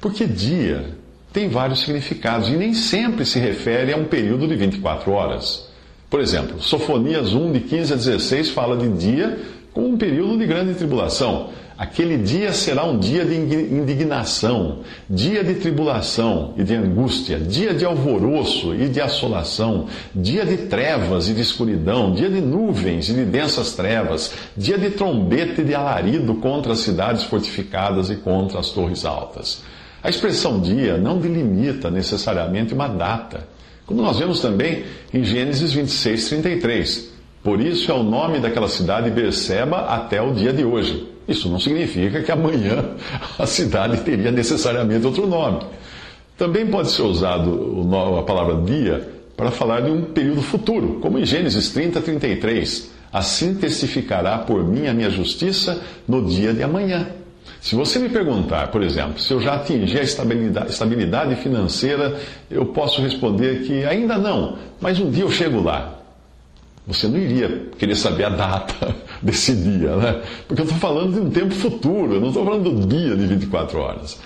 Porque 0.00 0.26
dia 0.26 0.98
tem 1.32 1.48
vários 1.48 1.80
significados 1.80 2.48
e 2.48 2.52
nem 2.52 2.74
sempre 2.74 3.24
se 3.24 3.38
refere 3.38 3.92
a 3.92 3.96
um 3.96 4.04
período 4.04 4.46
de 4.46 4.54
24 4.56 5.10
horas. 5.10 5.68
Por 6.10 6.20
exemplo, 6.20 6.60
Sofonias 6.60 7.32
1, 7.32 7.52
de 7.52 7.60
15 7.60 7.92
a 7.92 7.96
16, 7.96 8.50
fala 8.50 8.76
de 8.76 8.88
dia 8.88 9.38
um 9.78 9.96
período 9.96 10.36
de 10.36 10.46
grande 10.46 10.74
tribulação. 10.74 11.50
Aquele 11.78 12.16
dia 12.18 12.52
será 12.52 12.82
um 12.84 12.98
dia 12.98 13.24
de 13.24 13.36
indignação, 13.36 14.80
dia 15.08 15.44
de 15.44 15.54
tribulação 15.54 16.52
e 16.56 16.64
de 16.64 16.74
angústia, 16.74 17.38
dia 17.38 17.72
de 17.72 17.84
alvoroço 17.84 18.74
e 18.74 18.88
de 18.88 19.00
assolação, 19.00 19.86
dia 20.12 20.44
de 20.44 20.56
trevas 20.56 21.28
e 21.28 21.34
de 21.34 21.40
escuridão, 21.40 22.12
dia 22.12 22.28
de 22.28 22.40
nuvens 22.40 23.08
e 23.08 23.14
de 23.14 23.24
densas 23.24 23.74
trevas, 23.76 24.34
dia 24.56 24.76
de 24.76 24.90
trombeta 24.90 25.62
e 25.62 25.64
de 25.64 25.72
alarido 25.72 26.34
contra 26.34 26.72
as 26.72 26.80
cidades 26.80 27.22
fortificadas 27.22 28.10
e 28.10 28.16
contra 28.16 28.58
as 28.58 28.70
torres 28.70 29.04
altas. 29.04 29.62
A 30.02 30.10
expressão 30.10 30.60
dia 30.60 30.96
não 30.96 31.18
delimita 31.18 31.92
necessariamente 31.92 32.74
uma 32.74 32.88
data, 32.88 33.46
como 33.86 34.02
nós 34.02 34.18
vemos 34.18 34.40
também 34.40 34.82
em 35.14 35.22
Gênesis 35.22 35.72
26, 35.72 36.28
33. 36.28 37.17
Por 37.42 37.60
isso 37.60 37.90
é 37.90 37.94
o 37.94 38.02
nome 38.02 38.40
daquela 38.40 38.68
cidade 38.68 39.10
Berseba 39.10 39.80
até 39.86 40.20
o 40.20 40.32
dia 40.32 40.52
de 40.52 40.64
hoje. 40.64 41.08
Isso 41.26 41.48
não 41.48 41.60
significa 41.60 42.22
que 42.22 42.32
amanhã 42.32 42.84
a 43.38 43.46
cidade 43.46 44.00
teria 44.00 44.30
necessariamente 44.30 45.06
outro 45.06 45.26
nome. 45.26 45.60
Também 46.36 46.66
pode 46.66 46.90
ser 46.90 47.02
usado 47.02 47.86
a 48.18 48.22
palavra 48.22 48.62
dia 48.62 49.08
para 49.36 49.50
falar 49.50 49.80
de 49.80 49.90
um 49.90 50.02
período 50.02 50.42
futuro, 50.42 50.98
como 51.00 51.18
em 51.18 51.24
Gênesis 51.24 51.70
30, 51.70 52.00
33. 52.00 52.90
Assim 53.12 53.54
testificará 53.54 54.38
por 54.38 54.64
mim 54.64 54.86
a 54.86 54.94
minha 54.94 55.10
justiça 55.10 55.80
no 56.06 56.24
dia 56.24 56.52
de 56.52 56.62
amanhã. 56.62 57.08
Se 57.60 57.74
você 57.74 57.98
me 57.98 58.08
perguntar, 58.08 58.68
por 58.68 58.82
exemplo, 58.82 59.18
se 59.18 59.32
eu 59.32 59.40
já 59.40 59.54
atingi 59.54 59.98
a 59.98 60.02
estabilidade, 60.02 60.70
estabilidade 60.70 61.34
financeira, 61.36 62.18
eu 62.50 62.66
posso 62.66 63.00
responder 63.00 63.62
que 63.62 63.84
ainda 63.84 64.16
não, 64.16 64.58
mas 64.80 65.00
um 65.00 65.10
dia 65.10 65.24
eu 65.24 65.30
chego 65.30 65.60
lá. 65.60 65.97
Você 66.88 67.06
não 67.06 67.18
iria 67.18 67.66
querer 67.78 67.94
saber 67.94 68.24
a 68.24 68.30
data 68.30 68.96
desse 69.22 69.54
dia, 69.54 69.94
né? 69.94 70.22
Porque 70.48 70.62
eu 70.62 70.64
estou 70.64 70.80
falando 70.80 71.12
de 71.12 71.20
um 71.20 71.28
tempo 71.28 71.54
futuro, 71.54 72.14
eu 72.14 72.20
não 72.20 72.28
estou 72.28 72.46
falando 72.46 72.70
do 72.70 72.86
dia 72.86 73.14
de 73.14 73.26
24 73.26 73.78
horas. 73.78 74.18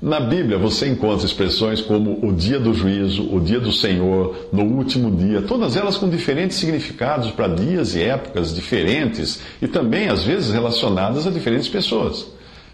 Na 0.00 0.20
Bíblia 0.20 0.56
você 0.56 0.86
encontra 0.86 1.26
expressões 1.26 1.80
como 1.80 2.24
o 2.24 2.32
dia 2.32 2.60
do 2.60 2.72
juízo, 2.72 3.34
o 3.34 3.40
dia 3.40 3.58
do 3.58 3.72
Senhor, 3.72 4.48
no 4.52 4.62
último 4.62 5.10
dia, 5.10 5.42
todas 5.42 5.76
elas 5.76 5.96
com 5.96 6.08
diferentes 6.08 6.56
significados 6.56 7.32
para 7.32 7.48
dias 7.48 7.96
e 7.96 8.02
épocas 8.02 8.54
diferentes 8.54 9.40
e 9.60 9.66
também, 9.66 10.08
às 10.08 10.22
vezes, 10.22 10.52
relacionadas 10.52 11.26
a 11.26 11.30
diferentes 11.30 11.68
pessoas. 11.68 12.26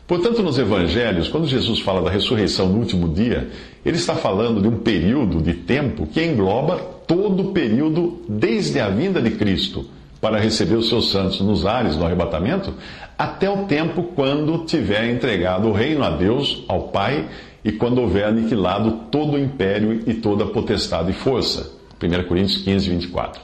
Portanto, 0.06 0.42
nos 0.42 0.58
evangelhos, 0.58 1.28
quando 1.28 1.46
Jesus 1.46 1.78
fala 1.80 2.02
da 2.02 2.10
ressurreição 2.10 2.68
no 2.68 2.78
último 2.78 3.08
dia, 3.08 3.48
ele 3.86 3.96
está 3.96 4.16
falando 4.16 4.60
de 4.60 4.68
um 4.68 4.78
período 4.78 5.40
de 5.40 5.54
tempo 5.54 6.06
que 6.06 6.22
engloba 6.22 6.99
todo 7.10 7.48
o 7.48 7.52
período 7.52 8.22
desde 8.28 8.78
a 8.78 8.88
vinda 8.88 9.20
de 9.20 9.32
Cristo 9.32 9.84
para 10.20 10.38
receber 10.38 10.76
os 10.76 10.88
seus 10.88 11.10
santos 11.10 11.40
nos 11.40 11.66
ares 11.66 11.96
no 11.96 12.06
arrebatamento, 12.06 12.72
até 13.18 13.50
o 13.50 13.64
tempo 13.64 14.04
quando 14.14 14.64
tiver 14.64 15.10
entregado 15.10 15.66
o 15.66 15.72
reino 15.72 16.04
a 16.04 16.10
Deus, 16.10 16.64
ao 16.68 16.84
Pai, 16.84 17.28
e 17.64 17.72
quando 17.72 18.00
houver 18.00 18.26
aniquilado 18.26 19.06
todo 19.10 19.32
o 19.32 19.38
império 19.40 20.04
e 20.06 20.14
toda 20.14 20.44
a 20.44 20.46
potestade 20.46 21.10
e 21.10 21.12
força. 21.12 21.72
1 22.00 22.28
Coríntios 22.28 22.62
15, 22.62 22.90
24. 22.90 23.42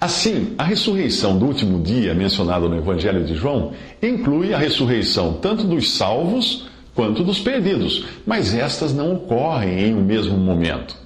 Assim, 0.00 0.54
a 0.56 0.64
ressurreição 0.64 1.38
do 1.38 1.44
último 1.44 1.82
dia, 1.82 2.14
mencionada 2.14 2.66
no 2.70 2.78
Evangelho 2.78 3.22
de 3.22 3.34
João, 3.34 3.72
inclui 4.02 4.54
a 4.54 4.58
ressurreição 4.58 5.34
tanto 5.34 5.64
dos 5.64 5.92
salvos 5.92 6.70
quanto 6.94 7.22
dos 7.22 7.38
perdidos, 7.38 8.06
mas 8.24 8.54
estas 8.54 8.94
não 8.94 9.12
ocorrem 9.12 9.88
em 9.88 9.94
um 9.94 10.02
mesmo 10.02 10.38
momento. 10.38 11.03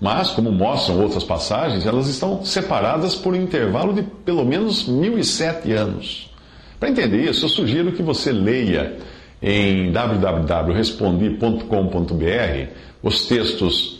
Mas, 0.00 0.30
como 0.30 0.52
mostram 0.52 1.00
outras 1.00 1.24
passagens, 1.24 1.84
elas 1.84 2.06
estão 2.08 2.44
separadas 2.44 3.16
por 3.16 3.34
um 3.34 3.36
intervalo 3.36 3.92
de 3.92 4.02
pelo 4.02 4.44
menos 4.44 4.86
1007 4.86 5.72
anos. 5.72 6.30
Para 6.78 6.90
entender 6.90 7.28
isso, 7.28 7.44
eu 7.44 7.48
sugiro 7.48 7.90
que 7.92 8.02
você 8.02 8.30
leia 8.30 8.96
em 9.42 9.90
www.respondi.com.br 9.90 12.68
os 13.02 13.26
textos 13.26 13.98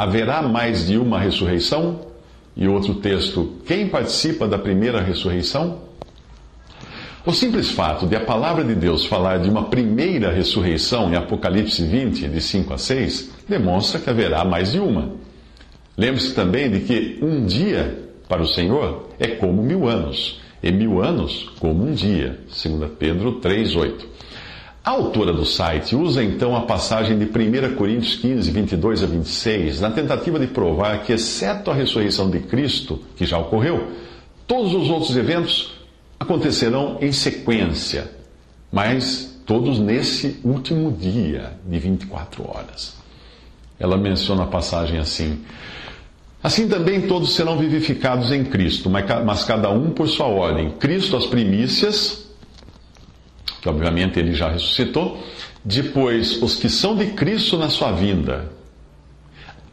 Haverá 0.00 0.40
mais 0.40 0.86
de 0.86 0.96
uma 0.96 1.20
ressurreição? 1.20 2.06
E 2.56 2.66
outro 2.66 2.94
texto, 2.94 3.58
quem 3.66 3.86
participa 3.86 4.48
da 4.48 4.58
primeira 4.58 5.02
ressurreição? 5.02 5.80
O 7.26 7.34
simples 7.34 7.70
fato 7.70 8.06
de 8.06 8.16
a 8.16 8.20
palavra 8.20 8.64
de 8.64 8.74
Deus 8.74 9.04
falar 9.04 9.40
de 9.40 9.50
uma 9.50 9.64
primeira 9.64 10.32
ressurreição 10.32 11.12
em 11.12 11.16
Apocalipse 11.16 11.84
20, 11.84 12.28
de 12.28 12.40
5 12.40 12.72
a 12.72 12.78
6, 12.78 13.30
demonstra 13.46 14.00
que 14.00 14.08
haverá 14.08 14.42
mais 14.42 14.72
de 14.72 14.80
uma. 14.80 15.10
Lembre-se 16.00 16.32
também 16.32 16.70
de 16.70 16.80
que 16.80 17.18
um 17.20 17.44
dia 17.44 18.08
para 18.26 18.40
o 18.40 18.46
Senhor 18.46 19.10
é 19.18 19.26
como 19.26 19.62
mil 19.62 19.86
anos, 19.86 20.40
e 20.62 20.72
mil 20.72 21.02
anos 21.02 21.50
como 21.60 21.86
um 21.86 21.92
dia. 21.92 22.40
2 22.48 22.92
Pedro 22.98 23.32
3, 23.32 23.76
8. 23.76 24.08
A 24.82 24.92
autora 24.92 25.30
do 25.30 25.44
site 25.44 25.94
usa 25.94 26.24
então 26.24 26.56
a 26.56 26.62
passagem 26.62 27.18
de 27.18 27.26
1 27.26 27.76
Coríntios 27.76 28.16
15, 28.16 28.50
22 28.50 29.02
a 29.02 29.06
26, 29.06 29.82
na 29.82 29.90
tentativa 29.90 30.38
de 30.38 30.46
provar 30.46 31.02
que, 31.02 31.12
exceto 31.12 31.70
a 31.70 31.74
ressurreição 31.74 32.30
de 32.30 32.38
Cristo, 32.38 32.98
que 33.14 33.26
já 33.26 33.36
ocorreu, 33.36 33.88
todos 34.46 34.72
os 34.72 34.88
outros 34.88 35.14
eventos 35.14 35.74
acontecerão 36.18 36.96
em 37.02 37.12
sequência, 37.12 38.10
mas 38.72 39.38
todos 39.44 39.78
nesse 39.78 40.40
último 40.42 40.92
dia 40.92 41.58
de 41.66 41.78
24 41.78 42.42
horas. 42.48 42.96
Ela 43.78 43.98
menciona 43.98 44.44
a 44.44 44.46
passagem 44.46 44.98
assim: 44.98 45.40
Assim 46.42 46.68
também 46.68 47.02
todos 47.02 47.34
serão 47.34 47.58
vivificados 47.58 48.32
em 48.32 48.44
Cristo, 48.44 48.88
mas 48.90 49.44
cada 49.44 49.70
um 49.70 49.90
por 49.90 50.08
sua 50.08 50.26
ordem. 50.26 50.70
Cristo 50.78 51.16
as 51.16 51.26
primícias 51.26 52.30
que 53.60 53.68
obviamente 53.68 54.18
ele 54.18 54.32
já 54.32 54.48
ressuscitou. 54.48 55.18
Depois, 55.64 56.42
os 56.42 56.56
que 56.56 56.68
são 56.68 56.96
de 56.96 57.06
Cristo 57.06 57.58
na 57.58 57.68
sua 57.68 57.92
vinda. 57.92 58.50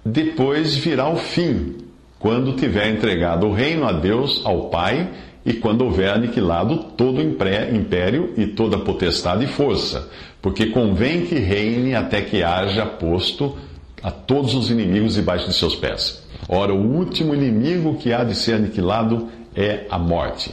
Depois 0.03 0.75
virá 0.75 1.09
o 1.09 1.17
fim, 1.17 1.77
quando 2.19 2.53
tiver 2.53 2.89
entregado 2.89 3.47
o 3.47 3.53
reino 3.53 3.85
a 3.85 3.91
Deus, 3.91 4.41
ao 4.43 4.69
Pai, 4.69 5.09
e 5.45 5.53
quando 5.53 5.81
houver 5.81 6.09
aniquilado 6.09 6.77
todo 6.97 7.21
império 7.21 8.33
e 8.35 8.47
toda 8.47 8.77
potestade 8.77 9.45
e 9.45 9.47
força, 9.47 10.09
porque 10.41 10.65
convém 10.67 11.25
que 11.25 11.35
reine 11.35 11.95
até 11.95 12.21
que 12.21 12.43
haja 12.43 12.85
posto 12.85 13.57
a 14.03 14.11
todos 14.11 14.53
os 14.53 14.69
inimigos 14.69 15.13
debaixo 15.13 15.47
de 15.47 15.53
seus 15.53 15.73
pés. 15.73 16.26
Ora, 16.47 16.73
o 16.73 16.97
último 16.97 17.33
inimigo 17.33 17.97
que 17.97 18.13
há 18.13 18.23
de 18.23 18.35
ser 18.35 18.55
aniquilado 18.55 19.29
é 19.55 19.85
a 19.89 19.97
morte. 19.97 20.51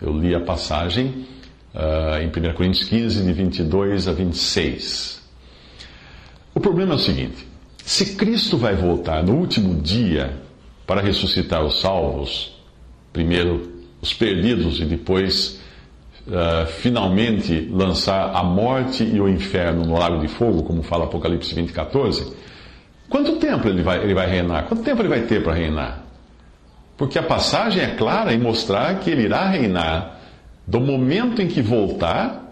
Eu 0.00 0.16
li 0.16 0.34
a 0.34 0.40
passagem 0.40 1.26
uh, 1.74 2.22
em 2.22 2.28
1 2.28 2.54
Coríntios 2.54 2.88
15, 2.88 3.22
de 3.24 3.32
22 3.32 4.08
a 4.08 4.12
26. 4.12 5.22
O 6.54 6.60
problema 6.60 6.92
é 6.92 6.96
o 6.96 6.98
seguinte: 6.98 7.46
se 7.84 8.16
Cristo 8.16 8.56
vai 8.56 8.74
voltar 8.74 9.22
no 9.22 9.34
último 9.34 9.80
dia 9.80 10.36
para 10.86 11.00
ressuscitar 11.00 11.64
os 11.64 11.80
salvos, 11.80 12.56
primeiro 13.12 13.78
os 14.00 14.14
perdidos 14.14 14.80
e 14.80 14.84
depois 14.84 15.60
uh, 16.26 16.66
finalmente 16.66 17.68
lançar 17.70 18.34
a 18.34 18.42
morte 18.44 19.02
e 19.02 19.20
o 19.20 19.28
inferno 19.28 19.84
no 19.84 19.98
lago 19.98 20.20
de 20.20 20.28
fogo, 20.28 20.62
como 20.62 20.82
fala 20.82 21.04
Apocalipse 21.04 21.54
20, 21.54 21.72
14, 21.72 22.32
quanto 23.08 23.36
tempo 23.36 23.68
ele 23.68 23.82
vai, 23.82 24.02
ele 24.02 24.14
vai 24.14 24.28
reinar? 24.28 24.64
Quanto 24.64 24.82
tempo 24.82 25.02
ele 25.02 25.08
vai 25.08 25.22
ter 25.22 25.42
para 25.42 25.54
reinar? 25.54 26.02
Porque 26.96 27.18
a 27.18 27.22
passagem 27.22 27.82
é 27.82 27.94
clara 27.94 28.32
em 28.32 28.38
mostrar 28.38 28.98
que 28.98 29.10
ele 29.10 29.22
irá 29.22 29.48
reinar 29.48 30.18
do 30.66 30.80
momento 30.80 31.40
em 31.40 31.46
que 31.46 31.62
voltar 31.62 32.44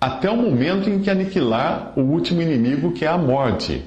até 0.00 0.28
o 0.28 0.36
momento 0.36 0.90
em 0.90 0.98
que 0.98 1.08
aniquilar 1.08 1.92
o 1.94 2.00
último 2.00 2.42
inimigo, 2.42 2.92
que 2.92 3.04
é 3.04 3.08
a 3.08 3.16
morte. 3.16 3.84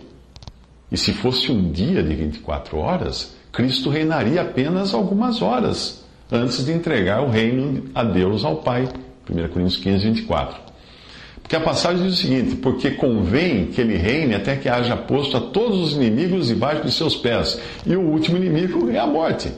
E 0.89 0.97
se 0.97 1.11
fosse 1.11 1.51
um 1.51 1.71
dia 1.71 2.01
de 2.01 2.15
24 2.15 2.77
horas, 2.77 3.35
Cristo 3.51 3.89
reinaria 3.89 4.41
apenas 4.41 4.93
algumas 4.93 5.41
horas 5.41 6.05
antes 6.31 6.65
de 6.65 6.71
entregar 6.71 7.21
o 7.21 7.29
reino 7.29 7.85
a 7.93 8.03
Deus, 8.03 8.45
ao 8.45 8.57
Pai. 8.57 8.87
1 9.29 9.47
Coríntios 9.49 9.77
15, 9.77 10.05
24. 10.09 10.64
Porque 11.45 11.55
a 11.55 11.59
passagem 11.59 12.07
diz 12.07 12.15
o 12.15 12.21
seguinte: 12.21 12.55
Porque 12.55 12.89
convém 12.91 13.67
que 13.67 13.79
ele 13.79 13.95
reine 13.95 14.33
até 14.33 14.55
que 14.55 14.67
haja 14.67 14.97
posto 14.97 15.37
a 15.37 15.39
todos 15.39 15.79
os 15.79 15.93
inimigos 15.93 16.47
debaixo 16.47 16.83
de 16.83 16.91
seus 16.91 17.15
pés, 17.15 17.61
e 17.85 17.95
o 17.95 18.01
último 18.01 18.37
inimigo 18.37 18.89
é 18.89 18.97
a 18.97 19.05
morte. 19.05 19.51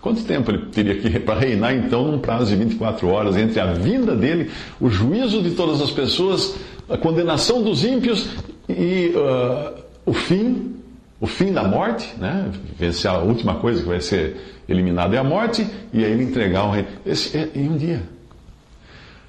Quanto 0.00 0.24
tempo 0.24 0.50
ele 0.50 0.66
teria 0.66 0.96
que 0.96 1.16
para 1.20 1.38
reinar 1.38 1.76
então 1.76 2.10
num 2.10 2.18
prazo 2.18 2.46
de 2.46 2.56
24 2.56 3.06
horas 3.08 3.36
entre 3.36 3.60
a 3.60 3.66
vinda 3.66 4.16
dele, 4.16 4.50
o 4.80 4.88
juízo 4.88 5.40
de 5.40 5.52
todas 5.52 5.80
as 5.80 5.92
pessoas, 5.92 6.56
a 6.90 6.98
condenação 6.98 7.62
dos 7.62 7.84
ímpios 7.84 8.30
e 8.68 9.12
uh, 9.14 9.80
o 10.04 10.12
fim, 10.12 10.74
o 11.20 11.26
fim 11.28 11.52
da 11.52 11.62
morte, 11.62 12.12
né? 12.18 12.50
Vencer 12.76 13.12
a 13.12 13.18
última 13.18 13.56
coisa 13.56 13.80
que 13.80 13.88
vai 13.88 14.00
ser 14.00 14.36
eliminada 14.68 15.14
é 15.14 15.20
a 15.20 15.24
morte 15.24 15.64
e 15.92 16.04
aí 16.04 16.10
ele 16.10 16.24
entregar 16.24 16.64
o 16.64 16.72
reino. 16.72 16.88
Esse 17.06 17.38
é 17.38 17.48
em 17.54 17.68
um 17.68 17.76
dia. 17.76 18.17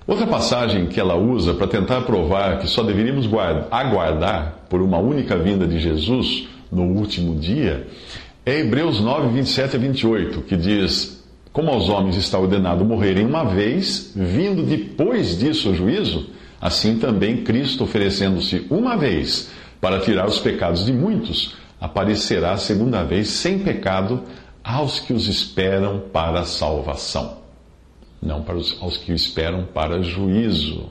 Outra 0.10 0.26
passagem 0.26 0.88
que 0.88 1.00
ela 1.00 1.16
usa 1.16 1.54
para 1.54 1.68
tentar 1.68 2.02
provar 2.02 2.58
que 2.58 2.68
só 2.68 2.82
deveríamos 2.82 3.28
guardar, 3.28 3.68
aguardar 3.70 4.66
por 4.68 4.82
uma 4.82 4.98
única 4.98 5.38
vinda 5.38 5.68
de 5.68 5.80
Jesus 5.80 6.48
no 6.72 6.82
último 6.82 7.36
dia, 7.36 7.86
é 8.44 8.58
Hebreus 8.58 9.00
9, 9.00 9.28
27 9.28 9.76
a 9.76 9.80
28, 9.80 10.42
que 10.42 10.58
diz: 10.58 11.24
Como 11.54 11.70
aos 11.70 11.90
homens 11.90 12.16
está 12.16 12.40
ordenado 12.40 12.84
morrerem 12.84 13.24
uma 13.24 13.44
vez, 13.44 14.12
vindo 14.16 14.64
depois 14.64 15.38
disso 15.38 15.70
o 15.70 15.76
juízo, 15.76 16.32
assim 16.60 16.98
também 16.98 17.44
Cristo, 17.44 17.84
oferecendo-se 17.84 18.66
uma 18.68 18.98
vez 18.98 19.52
para 19.80 20.00
tirar 20.00 20.26
os 20.26 20.40
pecados 20.40 20.88
de 20.88 20.92
muitos, 20.92 21.56
aparecerá 21.80 22.58
segunda 22.58 23.04
vez 23.04 23.28
sem 23.30 23.60
pecado 23.60 24.24
aos 24.64 25.00
que 25.00 25.14
os 25.14 25.28
esperam 25.28 26.02
para 26.12 26.40
a 26.40 26.46
salvação, 26.46 27.38
não 28.22 28.42
para 28.42 28.56
os, 28.56 28.78
aos 28.82 28.98
que 28.98 29.12
o 29.12 29.16
esperam 29.16 29.66
para 29.74 30.02
juízo. 30.02 30.90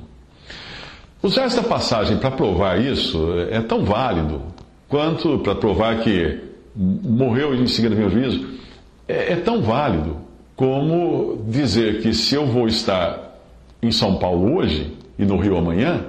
Usar 1.22 1.44
esta 1.44 1.62
passagem 1.62 2.16
para 2.18 2.30
provar 2.30 2.80
isso 2.80 3.32
é 3.50 3.60
tão 3.60 3.84
válido 3.84 4.42
quanto 4.88 5.38
para 5.40 5.54
provar 5.54 6.00
que 6.00 6.40
morreu 6.76 7.54
e 7.54 7.60
em 7.60 7.66
seguida 7.66 7.94
vem 7.94 8.06
o 8.06 8.10
juízo. 8.10 8.46
É, 9.06 9.32
é 9.32 9.36
tão 9.36 9.60
válido 9.60 10.16
como 10.54 11.44
dizer 11.48 12.02
que 12.02 12.12
se 12.14 12.34
eu 12.34 12.46
vou 12.46 12.66
estar 12.66 13.36
em 13.82 13.92
São 13.92 14.16
Paulo 14.16 14.56
hoje 14.56 14.92
e 15.18 15.24
no 15.24 15.38
Rio 15.38 15.56
amanhã, 15.56 16.06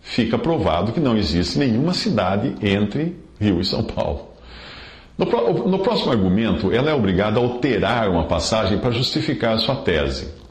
fica 0.00 0.38
provado 0.38 0.92
que 0.92 1.00
não 1.00 1.16
existe 1.16 1.58
nenhuma 1.58 1.92
cidade 1.92 2.54
entre 2.62 3.16
Rio 3.40 3.60
e 3.60 3.64
São 3.64 3.82
Paulo. 3.82 4.28
No, 5.16 5.26
no 5.68 5.78
próximo 5.78 6.10
argumento, 6.10 6.72
ela 6.72 6.90
é 6.90 6.94
obrigada 6.94 7.38
a 7.38 7.42
alterar 7.42 8.08
uma 8.08 8.24
passagem 8.24 8.78
para 8.78 8.90
justificar 8.90 9.58
sua 9.58 9.76
tese. 9.76 10.41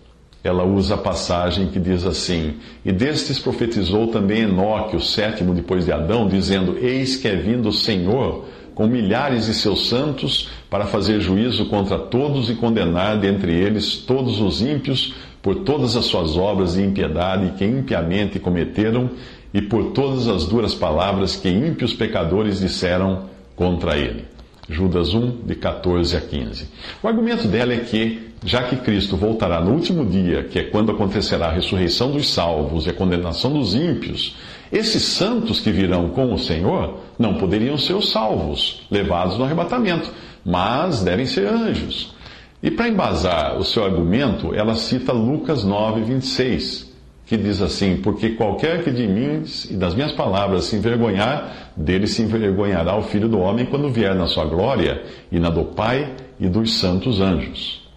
Ela 0.43 0.63
usa 0.63 0.95
a 0.95 0.97
passagem 0.97 1.67
que 1.67 1.79
diz 1.79 2.05
assim: 2.05 2.55
E 2.83 2.91
destes 2.91 3.37
profetizou 3.37 4.07
também 4.07 4.41
Enoque, 4.41 4.95
o 4.95 5.01
sétimo 5.01 5.53
depois 5.53 5.85
de 5.85 5.91
Adão, 5.91 6.27
dizendo: 6.27 6.77
Eis 6.79 7.15
que 7.15 7.27
é 7.27 7.35
vindo 7.35 7.69
o 7.69 7.73
Senhor 7.73 8.45
com 8.73 8.87
milhares 8.87 9.45
de 9.45 9.53
seus 9.53 9.89
santos 9.89 10.49
para 10.69 10.85
fazer 10.85 11.19
juízo 11.19 11.65
contra 11.65 11.99
todos 11.99 12.49
e 12.49 12.55
condenar 12.55 13.19
dentre 13.19 13.53
eles 13.53 13.97
todos 13.97 14.39
os 14.39 14.61
ímpios 14.61 15.13
por 15.41 15.55
todas 15.63 15.95
as 15.95 16.05
suas 16.05 16.37
obras 16.37 16.73
de 16.73 16.81
impiedade 16.81 17.53
que 17.57 17.65
impiamente 17.65 18.39
cometeram 18.39 19.09
e 19.53 19.61
por 19.61 19.91
todas 19.91 20.27
as 20.27 20.45
duras 20.45 20.73
palavras 20.73 21.35
que 21.35 21.49
ímpios 21.49 21.93
pecadores 21.93 22.59
disseram 22.59 23.23
contra 23.55 23.97
ele. 23.97 24.25
Judas 24.71 25.13
1, 25.13 25.41
de 25.45 25.55
14 25.55 26.15
a 26.15 26.21
15. 26.21 26.67
O 27.03 27.07
argumento 27.07 27.47
dela 27.47 27.73
é 27.73 27.79
que, 27.79 28.31
já 28.43 28.63
que 28.63 28.77
Cristo 28.77 29.17
voltará 29.17 29.59
no 29.59 29.71
último 29.71 30.05
dia, 30.05 30.43
que 30.43 30.57
é 30.57 30.63
quando 30.63 30.91
acontecerá 30.91 31.47
a 31.47 31.51
ressurreição 31.51 32.11
dos 32.11 32.29
salvos 32.29 32.85
e 32.85 32.89
a 32.89 32.93
condenação 32.93 33.51
dos 33.51 33.75
ímpios, 33.75 34.37
esses 34.71 35.03
santos 35.03 35.59
que 35.59 35.71
virão 35.71 36.09
com 36.09 36.33
o 36.33 36.39
Senhor 36.39 36.99
não 37.19 37.35
poderiam 37.35 37.77
ser 37.77 37.93
os 37.93 38.09
salvos, 38.09 38.81
levados 38.89 39.37
no 39.37 39.43
arrebatamento, 39.43 40.09
mas 40.45 41.03
devem 41.03 41.25
ser 41.25 41.47
anjos. 41.47 42.15
E 42.63 42.71
para 42.71 42.87
embasar 42.87 43.57
o 43.57 43.65
seu 43.65 43.83
argumento, 43.83 44.53
ela 44.55 44.75
cita 44.75 45.11
Lucas 45.11 45.63
9, 45.63 46.01
26 46.01 46.90
que 47.31 47.37
diz 47.37 47.61
assim: 47.61 47.95
Porque 47.95 48.31
qualquer 48.31 48.83
que 48.83 48.91
de 48.91 49.07
mim 49.07 49.41
e 49.69 49.75
das 49.75 49.95
minhas 49.95 50.11
palavras 50.11 50.65
se 50.65 50.75
envergonhar, 50.75 51.71
dele 51.77 52.05
se 52.05 52.21
envergonhará 52.21 52.97
o 52.97 53.03
filho 53.03 53.29
do 53.29 53.39
homem 53.39 53.65
quando 53.65 53.89
vier 53.89 54.13
na 54.13 54.27
sua 54.27 54.43
glória 54.43 55.01
e 55.31 55.39
na 55.39 55.49
do 55.49 55.63
Pai 55.63 56.13
e 56.37 56.49
dos 56.49 56.73
santos 56.73 57.21
anjos. 57.21 57.89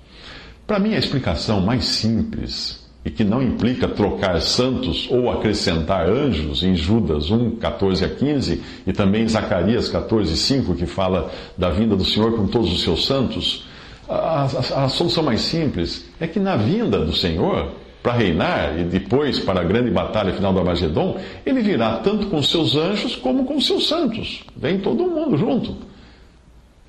Para 0.64 0.79
mim, 0.79 0.95
a 0.95 0.99
explicação 0.99 1.61
mais 1.61 1.85
simples 1.85 2.88
e 3.05 3.11
que 3.11 3.25
não 3.25 3.43
implica 3.43 3.88
trocar 3.88 4.41
santos 4.41 5.09
ou 5.11 5.29
acrescentar 5.29 6.09
anjos 6.09 6.62
em 6.62 6.76
Judas 6.76 7.29
1, 7.33 7.57
14 7.57 8.05
a 8.05 8.09
15 8.09 8.62
e 8.87 8.93
também 8.93 9.25
em 9.25 9.29
Zacarias 9.29 9.88
14, 9.88 10.37
5, 10.37 10.76
que 10.76 10.87
fala 10.87 11.29
da 11.59 11.71
vinda 11.71 11.97
do 11.97 12.05
Senhor 12.05 12.37
com 12.37 12.47
todos 12.47 12.73
os 12.73 12.85
seus 12.85 13.05
santos. 13.05 13.67
A, 14.09 14.45
a, 14.45 14.85
a 14.85 14.88
solução 14.88 15.25
mais 15.25 15.40
simples 15.40 16.09
é 16.20 16.29
que 16.29 16.38
na 16.38 16.55
vinda 16.55 17.05
do 17.05 17.12
Senhor, 17.12 17.83
para 18.05 18.12
reinar 18.12 18.79
e 18.79 18.85
depois 18.85 19.40
para 19.40 19.62
a 19.62 19.64
grande 19.64 19.90
batalha 19.90 20.35
final 20.35 20.53
do 20.53 20.59
Armagedon, 20.59 21.17
ele 21.47 21.62
virá 21.62 21.97
tanto 21.97 22.27
com 22.27 22.43
seus 22.43 22.77
anjos 22.77 23.17
como 23.17 23.47
com 23.47 23.59
seus 23.59 23.88
santos. 23.88 24.45
Vem 24.55 24.79
todo 24.79 25.07
mundo 25.07 25.38
junto. 25.38 25.75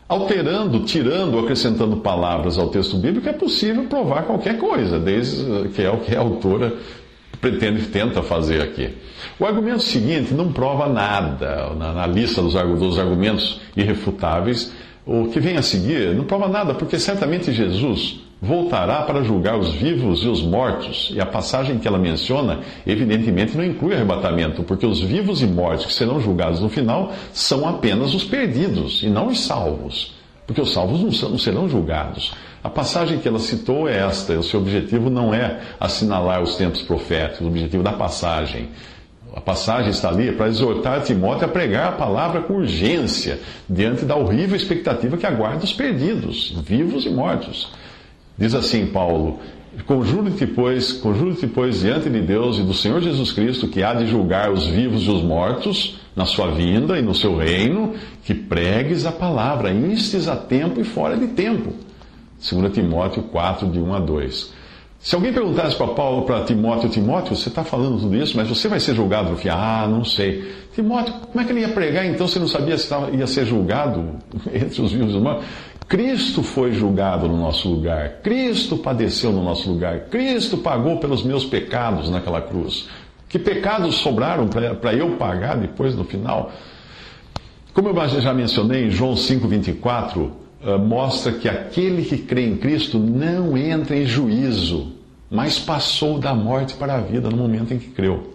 Alterando, 0.09 0.81
tirando, 0.81 1.39
acrescentando 1.39 1.95
palavras 1.97 2.57
ao 2.57 2.67
texto 2.67 2.97
bíblico, 2.97 3.29
é 3.29 3.31
possível 3.31 3.85
provar 3.85 4.23
qualquer 4.23 4.57
coisa, 4.57 4.99
desde 4.99 5.69
que 5.69 5.81
é 5.81 5.89
o 5.89 5.99
que 5.99 6.13
a 6.13 6.19
autora 6.19 6.73
pretende, 7.39 7.83
tenta 7.87 8.21
fazer 8.21 8.61
aqui. 8.61 8.89
O 9.39 9.45
argumento 9.45 9.83
seguinte 9.83 10.33
não 10.33 10.51
prova 10.51 10.89
nada 10.89 11.73
na, 11.75 11.93
na 11.93 12.05
lista 12.05 12.41
dos, 12.41 12.53
dos 12.77 12.99
argumentos 12.99 13.61
irrefutáveis. 13.75 14.73
O 15.05 15.27
que 15.29 15.39
vem 15.39 15.55
a 15.55 15.61
seguir 15.61 16.13
não 16.13 16.25
prova 16.25 16.49
nada, 16.49 16.73
porque 16.73 16.99
certamente 16.99 17.53
Jesus 17.53 18.24
voltará 18.45 19.01
para 19.01 19.23
julgar 19.23 19.57
os 19.57 19.73
vivos 19.73 20.23
e 20.23 20.27
os 20.27 20.41
mortos. 20.41 21.11
E 21.13 21.19
a 21.19 21.25
passagem 21.25 21.79
que 21.79 21.87
ela 21.87 21.97
menciona, 21.97 22.59
evidentemente, 22.85 23.57
não 23.57 23.65
inclui 23.65 23.95
arrebatamento, 23.95 24.63
porque 24.63 24.85
os 24.85 25.01
vivos 25.01 25.41
e 25.41 25.47
mortos 25.47 25.87
que 25.87 25.93
serão 25.93 26.19
julgados 26.19 26.61
no 26.61 26.69
final 26.69 27.11
são 27.33 27.67
apenas 27.67 28.13
os 28.13 28.23
perdidos 28.23 29.03
e 29.03 29.09
não 29.09 29.27
os 29.27 29.41
salvos. 29.41 30.13
Porque 30.45 30.61
os 30.61 30.71
salvos 30.71 31.21
não 31.23 31.37
serão 31.39 31.67
julgados. 31.67 32.33
A 32.63 32.69
passagem 32.69 33.19
que 33.19 33.27
ela 33.27 33.39
citou 33.39 33.89
é 33.89 33.97
esta: 33.97 34.33
o 34.33 34.43
seu 34.43 34.59
objetivo 34.59 35.09
não 35.09 35.33
é 35.33 35.59
assinalar 35.79 36.41
os 36.41 36.55
tempos 36.55 36.81
proféticos, 36.81 37.41
o 37.41 37.47
objetivo 37.47 37.83
da 37.83 37.93
passagem. 37.93 38.69
A 39.35 39.41
passagem 39.41 39.89
está 39.89 40.09
ali 40.09 40.31
para 40.31 40.47
exortar 40.47 41.01
Timóteo 41.01 41.45
a 41.45 41.49
pregar 41.49 41.89
a 41.89 41.91
palavra 41.91 42.41
com 42.41 42.53
urgência, 42.53 43.39
diante 43.69 44.05
da 44.05 44.15
horrível 44.15 44.55
expectativa 44.55 45.17
que 45.17 45.25
aguarda 45.25 45.65
os 45.65 45.73
perdidos, 45.73 46.55
vivos 46.65 47.05
e 47.05 47.09
mortos. 47.09 47.69
Diz 48.37 48.53
assim 48.53 48.87
Paulo: 48.87 49.39
Conjuro-te, 49.85 50.47
pois, 50.47 50.93
conjuro-te, 50.93 51.47
pois, 51.47 51.81
diante 51.81 52.09
de 52.09 52.21
Deus 52.21 52.57
e 52.57 52.63
do 52.63 52.73
Senhor 52.73 53.01
Jesus 53.01 53.31
Cristo, 53.31 53.67
que 53.67 53.83
há 53.83 53.93
de 53.93 54.07
julgar 54.07 54.51
os 54.51 54.65
vivos 54.65 55.03
e 55.03 55.09
os 55.09 55.21
mortos 55.21 55.99
na 56.15 56.25
sua 56.25 56.49
vinda 56.49 56.97
e 56.97 57.01
no 57.01 57.13
seu 57.13 57.37
reino, 57.37 57.93
que 58.23 58.33
pregues 58.33 59.05
a 59.05 59.11
palavra, 59.11 59.71
instes 59.71 60.27
a 60.27 60.35
tempo 60.35 60.79
e 60.79 60.83
fora 60.83 61.17
de 61.17 61.27
tempo. 61.27 61.73
2 62.39 62.73
Timóteo 62.73 63.23
4, 63.23 63.69
de 63.69 63.79
1 63.79 63.93
a 63.93 63.99
2. 63.99 64.53
Se 64.99 65.13
alguém 65.13 65.31
perguntasse 65.31 65.75
para 65.75 65.87
Paulo, 65.87 66.23
para 66.23 66.43
Timóteo, 66.45 66.89
Timóteo, 66.89 67.35
você 67.35 67.49
está 67.49 67.63
falando 67.63 67.99
tudo 67.99 68.15
isso, 68.15 68.35
mas 68.35 68.47
você 68.47 68.67
vai 68.67 68.79
ser 68.79 68.95
julgado? 68.95 69.29
Eu 69.29 69.37
falei, 69.37 69.51
ah, 69.51 69.87
não 69.87 70.03
sei. 70.03 70.51
Timóteo, 70.73 71.13
como 71.31 71.41
é 71.41 71.43
que 71.43 71.51
ele 71.51 71.61
ia 71.61 71.69
pregar 71.69 72.05
então 72.05 72.27
se 72.27 72.39
não 72.39 72.47
sabia 72.47 72.77
se 72.77 72.91
ia 73.13 73.27
ser 73.27 73.45
julgado 73.45 74.15
entre 74.51 74.81
os 74.81 74.91
vivos 74.91 75.13
e 75.13 75.17
os 75.17 75.21
mortos? 75.21 75.45
Cristo 75.87 76.41
foi 76.41 76.71
julgado 76.71 77.27
no 77.27 77.37
nosso 77.37 77.69
lugar, 77.69 78.21
Cristo 78.23 78.77
padeceu 78.77 79.31
no 79.31 79.43
nosso 79.43 79.69
lugar, 79.69 80.05
Cristo 80.09 80.57
pagou 80.57 80.97
pelos 80.99 81.23
meus 81.23 81.45
pecados 81.45 82.09
naquela 82.09 82.41
cruz. 82.41 82.87
Que 83.29 83.37
pecados 83.37 83.95
sobraram 83.95 84.47
para 84.47 84.93
eu 84.93 85.17
pagar 85.17 85.57
depois 85.57 85.95
no 85.95 86.03
final? 86.03 86.51
Como 87.73 87.89
eu 87.89 88.21
já 88.21 88.33
mencionei, 88.33 88.89
João 88.89 89.15
5,24, 89.15 90.31
eh, 90.63 90.77
mostra 90.77 91.33
que 91.33 91.49
aquele 91.49 92.03
que 92.03 92.17
crê 92.17 92.47
em 92.47 92.55
Cristo 92.55 92.97
não 92.97 93.57
entra 93.57 93.95
em 93.95 94.05
juízo, 94.05 94.93
mas 95.29 95.59
passou 95.59 96.17
da 96.17 96.33
morte 96.33 96.75
para 96.75 96.95
a 96.95 97.01
vida 97.01 97.29
no 97.29 97.37
momento 97.37 97.73
em 97.73 97.77
que 97.77 97.89
creu. 97.89 98.34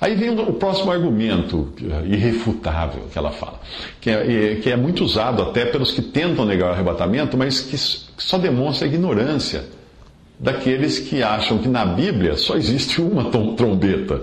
Aí 0.00 0.14
vem 0.14 0.30
o 0.30 0.52
próximo 0.52 0.90
argumento 0.90 1.72
irrefutável 2.06 3.02
que 3.12 3.18
ela 3.18 3.30
fala, 3.30 3.60
que 4.00 4.08
é, 4.10 4.56
que 4.62 4.70
é 4.70 4.76
muito 4.76 5.04
usado 5.04 5.42
até 5.42 5.64
pelos 5.64 5.90
que 5.90 6.00
tentam 6.00 6.44
negar 6.44 6.70
o 6.70 6.72
arrebatamento, 6.72 7.36
mas 7.36 7.60
que 7.60 7.76
só 7.76 8.38
demonstra 8.38 8.86
a 8.86 8.90
ignorância 8.90 9.64
daqueles 10.38 11.00
que 11.00 11.22
acham 11.22 11.58
que 11.58 11.68
na 11.68 11.84
Bíblia 11.84 12.36
só 12.36 12.56
existe 12.56 13.00
uma 13.02 13.24
trombeta. 13.56 14.22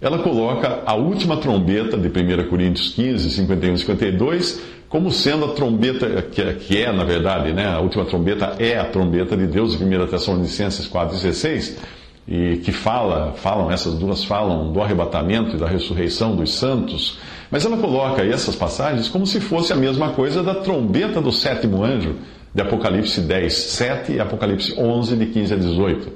Ela 0.00 0.18
coloca 0.18 0.82
a 0.84 0.94
última 0.94 1.36
trombeta 1.36 1.96
de 1.96 2.08
1 2.08 2.48
Coríntios 2.48 2.90
15, 2.90 3.30
51 3.30 3.74
e 3.74 3.78
52 3.78 4.60
como 4.88 5.10
sendo 5.10 5.46
a 5.46 5.48
trombeta, 5.48 6.22
que 6.22 6.78
é, 6.78 6.92
na 6.92 7.02
verdade, 7.02 7.52
né, 7.52 7.66
a 7.66 7.80
última 7.80 8.04
trombeta 8.04 8.54
é 8.60 8.78
a 8.78 8.84
trombeta 8.84 9.36
de 9.36 9.46
Deus, 9.46 9.80
em 9.80 9.84
1 9.84 10.06
Tessalonicenses 10.06 10.88
4,16 10.88 11.78
e 12.26 12.56
que 12.58 12.72
fala, 12.72 13.32
falam, 13.36 13.70
essas 13.70 13.94
duas 13.94 14.24
falam 14.24 14.72
do 14.72 14.80
arrebatamento 14.80 15.56
e 15.56 15.58
da 15.58 15.68
ressurreição 15.68 16.34
dos 16.34 16.54
santos, 16.54 17.18
mas 17.50 17.64
ela 17.64 17.76
coloca 17.76 18.24
essas 18.24 18.56
passagens 18.56 19.08
como 19.08 19.26
se 19.26 19.40
fosse 19.40 19.72
a 19.72 19.76
mesma 19.76 20.10
coisa 20.10 20.42
da 20.42 20.54
trombeta 20.54 21.20
do 21.20 21.30
sétimo 21.30 21.84
anjo, 21.84 22.16
de 22.54 22.62
Apocalipse 22.62 23.20
10, 23.20 23.52
7 23.52 24.12
e 24.12 24.20
Apocalipse 24.20 24.74
11, 24.78 25.16
de 25.16 25.26
15 25.26 25.54
a 25.54 25.56
18, 25.56 26.12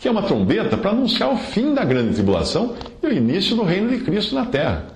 que 0.00 0.08
é 0.08 0.10
uma 0.10 0.22
trombeta 0.22 0.76
para 0.76 0.90
anunciar 0.90 1.32
o 1.32 1.36
fim 1.36 1.74
da 1.74 1.84
grande 1.84 2.14
tribulação 2.14 2.74
e 3.02 3.06
o 3.06 3.12
início 3.12 3.54
do 3.54 3.62
reino 3.62 3.90
de 3.90 3.98
Cristo 3.98 4.34
na 4.34 4.46
terra. 4.46 4.86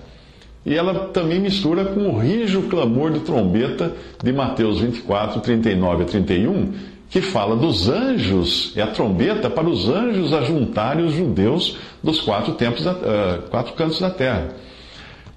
E 0.65 0.75
ela 0.75 1.07
também 1.13 1.39
mistura 1.39 1.85
com 1.85 2.09
o 2.09 2.19
rijo 2.19 2.63
clamor 2.63 3.11
de 3.11 3.21
trombeta 3.21 3.93
de 4.21 4.33
Mateus 4.33 4.81
24, 4.81 5.39
39 5.39 6.03
a 6.03 6.05
31, 6.05 6.73
que 7.09 7.21
fala 7.21 7.55
dos 7.55 7.87
anjos, 7.87 8.73
é 8.75 8.81
a 8.81 8.87
trombeta 8.87 9.49
para 9.49 9.67
os 9.67 9.87
anjos 9.87 10.33
ajuntarem 10.33 11.05
os 11.05 11.13
judeus 11.13 11.77
dos 12.03 12.19
quatro, 12.19 12.53
tempos 12.53 12.83
da, 12.83 12.91
uh, 12.91 13.41
quatro 13.49 13.73
cantos 13.73 13.99
da 13.99 14.09
terra. 14.09 14.49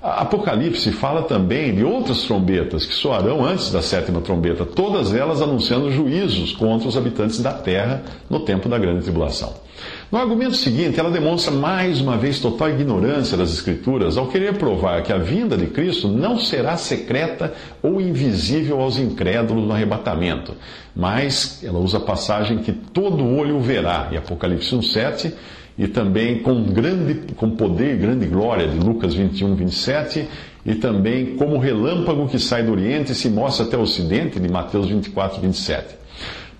Apocalipse 0.03 0.93
fala 0.93 1.25
também 1.25 1.75
de 1.75 1.85
outras 1.85 2.23
trombetas 2.23 2.87
que 2.87 2.95
soarão 2.95 3.45
antes 3.45 3.71
da 3.71 3.83
sétima 3.83 4.23
trombeta, 4.23 4.65
todas 4.65 5.15
elas 5.15 5.43
anunciando 5.43 5.93
juízos 5.93 6.53
contra 6.55 6.89
os 6.89 6.97
habitantes 6.97 7.41
da 7.41 7.53
terra 7.53 8.03
no 8.29 8.41
tempo 8.41 8.67
da 8.67 8.79
grande 8.79 9.03
tribulação. 9.03 9.53
No 10.11 10.19
argumento 10.19 10.57
seguinte, 10.57 10.99
ela 10.99 11.11
demonstra 11.11 11.53
mais 11.53 12.01
uma 12.01 12.17
vez 12.17 12.39
total 12.41 12.71
ignorância 12.71 13.37
das 13.37 13.53
Escrituras 13.53 14.17
ao 14.17 14.29
querer 14.29 14.55
provar 14.55 15.03
que 15.03 15.13
a 15.13 15.19
vinda 15.19 15.57
de 15.57 15.67
Cristo 15.67 16.09
não 16.09 16.39
será 16.39 16.79
secreta 16.79 17.53
ou 17.83 18.01
invisível 18.01 18.81
aos 18.81 18.99
incrédulos 18.99 19.67
no 19.67 19.73
arrebatamento, 19.73 20.55
mas 20.97 21.63
ela 21.63 21.79
usa 21.79 21.99
a 21.99 22.01
passagem 22.01 22.59
que 22.59 22.73
todo 22.73 23.37
olho 23.37 23.61
verá, 23.61 24.09
em 24.11 24.17
Apocalipse 24.17 24.75
1,7 24.75 25.33
e 25.79 25.89
também 25.89 26.41
com, 26.41 26.63
grande, 26.65 27.35
com 27.37 27.51
poder 27.51 27.97
grande 27.97 28.27
glória, 28.27 28.69
de 28.69 28.79
Lucas 28.79 29.15
21, 29.15 29.55
27, 29.55 30.29
e 30.65 30.75
também 30.75 31.37
como 31.37 31.59
relâmpago 31.59 32.29
que 32.29 32.39
sai 32.39 32.63
do 32.63 32.73
Oriente 32.73 33.13
e 33.13 33.15
se 33.15 33.29
mostra 33.29 33.67
até 33.67 33.77
o 33.77 33.83
Ocidente, 33.83 34.39
de 34.39 34.49
Mateus 34.49 34.89
24, 34.89 35.41
27. 35.41 35.97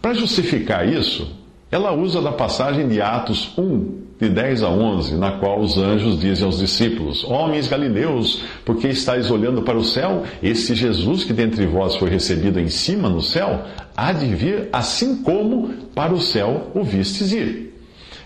Para 0.01 0.15
justificar 0.15 0.89
isso, 0.89 1.31
ela 1.71 1.93
usa 1.93 2.21
da 2.21 2.33
passagem 2.33 2.89
de 2.89 3.01
Atos 3.01 3.53
1, 3.57 4.01
de 4.21 4.29
10 4.29 4.63
a 4.63 4.69
11, 4.69 5.17
na 5.17 5.33
qual 5.33 5.61
os 5.61 5.79
anjos 5.79 6.19
dizem 6.19 6.45
aos 6.45 6.59
discípulos: 6.59 7.25
Homens 7.25 7.69
galileus, 7.69 8.43
por 8.65 8.77
que 8.77 8.89
estáis 8.89 9.31
olhando 9.31 9.63
para 9.63 9.79
o 9.79 9.85
céu? 9.85 10.25
Esse 10.43 10.75
Jesus 10.75 11.25
que 11.25 11.33
dentre 11.33 11.67
vós 11.67 11.97
foi 11.97 12.11
recebido 12.11 12.59
em 12.59 12.69
cima 12.69 13.09
no 13.09 13.23
céu, 13.23 13.65
há 13.97 14.13
de 14.13 14.27
vir 14.35 14.69
assim 14.73 15.23
como 15.23 15.69
para 15.95 16.13
o 16.13 16.21
céu 16.21 16.71
o 16.75 16.83
vistes 16.83 17.33
ir. 17.33 17.70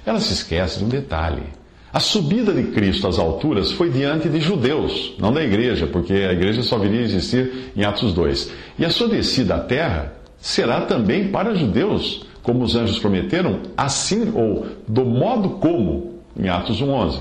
Ela 0.06 0.20
se 0.20 0.32
esquece 0.32 0.78
de 0.78 0.84
um 0.84 0.88
detalhe. 0.88 1.42
A 1.92 2.00
subida 2.00 2.52
de 2.52 2.64
Cristo 2.72 3.06
às 3.06 3.18
alturas 3.18 3.70
foi 3.70 3.88
diante 3.88 4.28
de 4.28 4.40
judeus, 4.40 5.14
não 5.18 5.32
da 5.32 5.42
igreja, 5.42 5.86
porque 5.86 6.12
a 6.12 6.32
igreja 6.32 6.62
só 6.62 6.76
viria 6.76 7.00
a 7.00 7.04
existir 7.04 7.72
em 7.76 7.84
Atos 7.84 8.12
2. 8.12 8.50
E 8.78 8.84
a 8.84 8.90
sua 8.90 9.08
descida 9.08 9.54
à 9.54 9.60
terra 9.60 10.12
será 10.36 10.80
também 10.82 11.28
para 11.28 11.54
judeus, 11.54 12.26
como 12.42 12.64
os 12.64 12.74
anjos 12.74 12.98
prometeram, 12.98 13.60
assim 13.76 14.32
ou 14.34 14.66
do 14.88 15.04
modo 15.04 15.50
como, 15.50 16.18
em 16.36 16.48
Atos 16.48 16.82
1:11. 16.82 17.20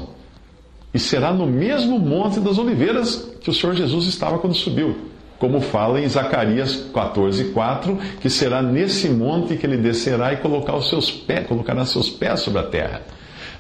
E 0.92 1.00
será 1.00 1.32
no 1.32 1.46
mesmo 1.46 2.00
monte 2.00 2.40
das 2.40 2.58
oliveiras 2.58 3.32
que 3.42 3.50
o 3.50 3.54
Senhor 3.54 3.76
Jesus 3.76 4.08
estava 4.08 4.40
quando 4.40 4.56
subiu 4.56 5.13
como 5.44 5.60
fala 5.60 6.00
em 6.00 6.08
Zacarias 6.08 6.86
14:4, 6.94 8.00
que 8.22 8.30
será 8.30 8.62
nesse 8.62 9.10
monte 9.10 9.58
que 9.58 9.66
ele 9.66 9.76
descerá 9.76 10.32
e 10.32 10.38
colocar 10.38 10.74
os 10.74 10.88
seus 10.88 11.12
pés, 11.12 11.46
colocará 11.48 11.84
seus 11.86 12.10
pés 12.10 12.40
sobre 12.40 12.62
a 12.62 12.64
terra. 12.64 13.02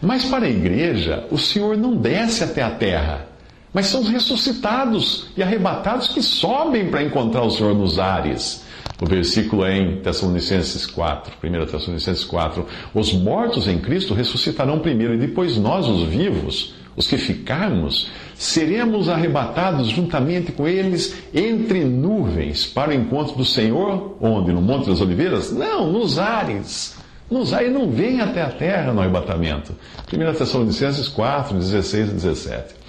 Mas 0.02 0.24
para 0.24 0.46
a 0.46 0.50
igreja, 0.50 1.26
o 1.30 1.38
Senhor 1.38 1.76
não 1.76 1.94
desce 1.94 2.42
até 2.42 2.62
a 2.62 2.70
terra, 2.70 3.28
mas 3.74 3.88
são 3.88 4.00
os 4.00 4.08
ressuscitados 4.08 5.28
e 5.36 5.44
arrebatados 5.44 6.08
que 6.08 6.22
sobem 6.22 6.90
para 6.90 7.04
encontrar 7.04 7.44
o 7.44 7.52
Senhor 7.52 7.76
nos 7.76 8.00
ares. 8.00 8.64
O 9.02 9.06
versículo 9.06 9.66
é 9.66 9.78
em 9.78 9.98
Tessalonicenses 9.98 10.86
4, 10.86 11.34
1 11.44 11.66
Tessalonicenses 11.66 12.24
4. 12.24 12.66
Os 12.94 13.12
mortos 13.12 13.68
em 13.68 13.78
Cristo 13.78 14.14
ressuscitarão 14.14 14.80
primeiro, 14.80 15.16
e 15.16 15.18
depois 15.18 15.58
nós, 15.58 15.90
os 15.90 16.04
vivos, 16.04 16.76
os 16.96 17.08
que 17.08 17.18
ficarmos, 17.18 18.10
seremos 18.36 19.10
arrebatados 19.10 19.90
juntamente 19.90 20.52
com 20.52 20.68
eles 20.68 21.16
entre 21.34 21.84
nuvens 21.84 22.66
para 22.66 22.92
o 22.92 22.94
encontro 22.94 23.36
do 23.36 23.46
Senhor, 23.46 24.18
onde? 24.22 24.52
No 24.52 24.62
Monte 24.62 24.90
das 24.90 25.02
Oliveiras? 25.02 25.52
Não, 25.52 25.92
nos 25.92 26.20
ares. 26.20 26.98
Nos 27.30 27.54
ares 27.54 27.72
não 27.72 27.90
vem 27.90 28.22
até 28.22 28.42
a 28.42 28.50
terra 28.50 28.94
no 28.94 29.02
arrebatamento. 29.02 29.76
1 30.12 30.34
Tessalonicenses 30.34 31.08
4, 31.08 31.58
16 31.58 32.10
e 32.10 32.14
17. 32.14 32.84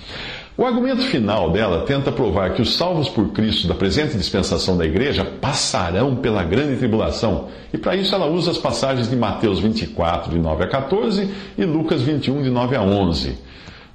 O 0.56 0.64
argumento 0.64 1.02
final 1.02 1.50
dela 1.50 1.84
tenta 1.84 2.12
provar 2.12 2.54
que 2.54 2.62
os 2.62 2.76
salvos 2.76 3.08
por 3.08 3.32
Cristo 3.32 3.66
da 3.66 3.74
presente 3.74 4.16
dispensação 4.16 4.76
da 4.76 4.84
igreja 4.84 5.24
passarão 5.24 6.14
pela 6.14 6.44
grande 6.44 6.76
tribulação. 6.76 7.48
E 7.72 7.78
para 7.78 7.96
isso 7.96 8.14
ela 8.14 8.26
usa 8.26 8.52
as 8.52 8.58
passagens 8.58 9.10
de 9.10 9.16
Mateus 9.16 9.58
24, 9.58 10.30
de 10.30 10.38
9 10.38 10.62
a 10.62 10.68
14 10.68 11.28
e 11.58 11.64
Lucas 11.64 12.02
21, 12.02 12.42
de 12.42 12.50
9 12.50 12.76
a 12.76 12.82
11. 12.82 13.36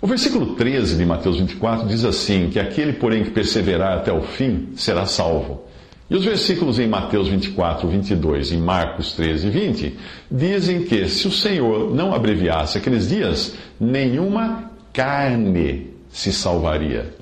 O 0.01 0.07
versículo 0.07 0.55
13 0.55 0.95
de 0.95 1.05
Mateus 1.05 1.37
24 1.37 1.87
diz 1.87 2.05
assim: 2.05 2.49
que 2.49 2.59
aquele, 2.59 2.93
porém, 2.93 3.23
que 3.23 3.31
perseverar 3.31 3.97
até 3.97 4.13
o 4.13 4.21
fim 4.21 4.69
será 4.75 5.05
salvo. 5.05 5.63
E 6.09 6.15
os 6.15 6.23
versículos 6.23 6.79
em 6.79 6.87
Mateus 6.87 7.27
24, 7.27 7.87
22 7.87 8.51
e 8.51 8.57
Marcos 8.57 9.11
13, 9.11 9.49
20 9.49 9.99
dizem 10.31 10.83
que 10.83 11.07
se 11.07 11.27
o 11.27 11.31
Senhor 11.31 11.93
não 11.93 12.15
abreviasse 12.15 12.77
aqueles 12.77 13.09
dias, 13.09 13.55
nenhuma 13.79 14.71
carne 14.91 15.91
se 16.09 16.33
salvaria. 16.33 17.13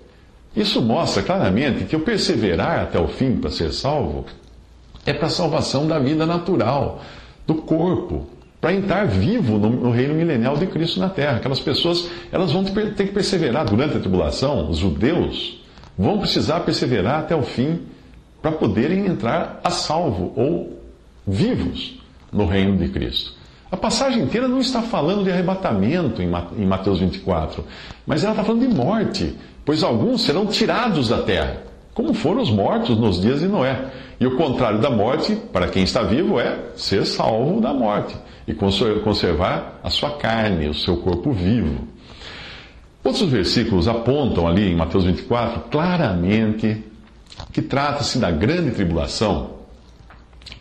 Isso 0.55 0.81
mostra 0.81 1.21
claramente 1.21 1.83
que 1.83 1.95
o 1.95 1.99
perseverar 1.99 2.79
até 2.79 2.99
o 2.99 3.07
fim 3.07 3.35
para 3.35 3.49
ser 3.49 3.73
salvo 3.73 4.25
é 5.05 5.11
para 5.11 5.27
a 5.27 5.31
salvação 5.31 5.85
da 5.85 5.99
vida 5.99 6.25
natural, 6.25 7.03
do 7.45 7.55
corpo, 7.55 8.27
para 8.59 8.73
entrar 8.73 9.05
vivo 9.05 9.57
no, 9.57 9.69
no, 9.69 9.91
reino 9.91 10.13
milenial 10.13 10.57
de 10.57 10.65
Cristo 10.67 10.99
na 10.99 11.09
terra. 11.09 11.37
Aquelas 11.37 11.59
pessoas, 11.59 12.09
elas 12.31 12.51
vão 12.51 12.63
ter 12.63 12.91
que 12.93 13.13
perseverar 13.13 13.65
durante 13.65 13.97
a 13.97 13.99
tribulação, 13.99 14.69
os 14.69 14.77
judeus 14.77 15.63
vão 15.97 16.19
precisar 16.19 16.61
perseverar 16.61 17.19
até 17.19 17.35
o 17.35 17.43
fim 17.43 17.81
para 18.41 18.51
poderem 18.51 19.05
entrar 19.05 19.59
a 19.63 19.69
salvo 19.69 20.33
ou 20.35 20.81
vivos 21.25 21.99
no 22.31 22.45
reino 22.45 22.77
de 22.77 22.89
Cristo. 22.89 23.35
A 23.69 23.75
passagem 23.75 24.23
inteira 24.23 24.47
não 24.47 24.59
está 24.59 24.81
falando 24.81 25.23
de 25.23 25.31
arrebatamento 25.31 26.21
em 26.21 26.65
Mateus 26.65 26.99
24, 26.99 27.65
mas 28.05 28.23
ela 28.23 28.33
está 28.33 28.43
falando 28.43 28.67
de 28.67 28.73
morte, 28.73 29.35
pois 29.65 29.83
alguns 29.83 30.21
serão 30.21 30.45
tirados 30.45 31.09
da 31.09 31.21
terra 31.21 31.67
como 31.97 32.13
foram 32.13 32.43
os 32.43 32.51
mortos 32.51 32.95
nos 32.95 33.19
dias 33.19 33.39
de 33.39 33.47
Noé. 33.47 33.85
E 34.19 34.27
o 34.27 34.37
contrário 34.37 34.79
da 34.79 34.87
morte, 34.87 35.35
para 35.51 35.67
quem 35.67 35.81
está 35.81 36.03
vivo, 36.03 36.39
é 36.39 36.55
ser 36.75 37.03
salvo 37.07 37.59
da 37.59 37.73
morte 37.73 38.15
e 38.47 38.53
conservar 38.53 39.79
a 39.83 39.89
sua 39.89 40.11
carne, 40.11 40.67
o 40.67 40.73
seu 40.73 40.97
corpo 40.97 41.31
vivo. 41.31 41.87
Outros 43.03 43.29
versículos 43.29 43.87
apontam 43.87 44.47
ali 44.47 44.71
em 44.71 44.75
Mateus 44.75 45.05
24 45.05 45.69
claramente 45.69 46.83
que 47.51 47.61
trata-se 47.61 48.17
da 48.19 48.31
grande 48.31 48.71
tribulação 48.71 49.57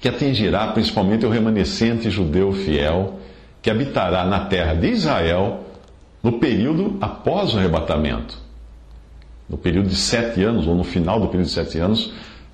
que 0.00 0.08
atingirá 0.08 0.66
principalmente 0.68 1.24
o 1.24 1.30
remanescente 1.30 2.10
judeu 2.10 2.52
fiel 2.52 3.20
que 3.62 3.70
habitará 3.70 4.24
na 4.24 4.40
terra 4.46 4.74
de 4.74 4.88
Israel 4.88 5.64
no 6.22 6.38
período 6.38 6.96
após 7.00 7.54
o 7.54 7.58
arrebatamento 7.58 8.46
no 9.48 9.56
período 9.56 9.88
de 9.88 9.96
sete 9.96 10.42
anos, 10.42 10.66
ou 10.66 10.74
no 10.74 10.84
final 10.84 11.20
do 11.20 11.28
período 11.28 11.46
de 11.46 11.52
sete 11.52 11.78
anos, 11.78 12.12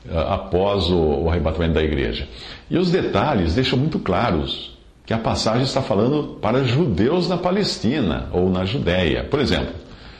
eh, 0.08 0.26
após 0.28 0.90
o, 0.90 1.22
o 1.22 1.30
arrebatamento 1.30 1.74
da 1.74 1.82
igreja. 1.82 2.28
E 2.70 2.76
os 2.76 2.90
detalhes 2.90 3.54
deixam 3.54 3.78
muito 3.78 3.98
claros 3.98 4.71
que 5.04 5.12
a 5.12 5.18
passagem 5.18 5.64
está 5.64 5.82
falando 5.82 6.38
para 6.40 6.64
judeus 6.64 7.28
na 7.28 7.36
Palestina 7.36 8.28
ou 8.32 8.48
na 8.48 8.64
Judéia. 8.64 9.24
Por 9.24 9.40
exemplo, 9.40 9.74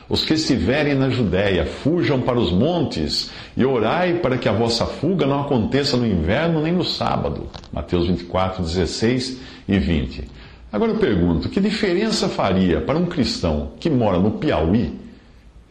os 0.09 0.25
que 0.25 0.33
estiverem 0.33 0.95
na 0.95 1.09
Judéia, 1.09 1.65
fujam 1.65 2.21
para 2.21 2.37
os 2.37 2.51
montes 2.51 3.31
e 3.55 3.65
orai 3.65 4.15
para 4.15 4.37
que 4.37 4.49
a 4.49 4.53
vossa 4.53 4.85
fuga 4.85 5.25
não 5.25 5.41
aconteça 5.41 5.95
no 5.95 6.05
inverno 6.05 6.61
nem 6.61 6.73
no 6.73 6.83
sábado. 6.83 7.47
Mateus 7.71 8.07
24, 8.07 8.61
16 8.61 9.39
e 9.67 9.79
20. 9.79 10.27
Agora 10.71 10.91
eu 10.91 10.97
pergunto: 10.97 11.49
que 11.49 11.61
diferença 11.61 12.27
faria 12.27 12.81
para 12.81 12.97
um 12.97 13.05
cristão 13.05 13.71
que 13.79 13.89
mora 13.89 14.19
no 14.19 14.31
Piauí 14.31 14.99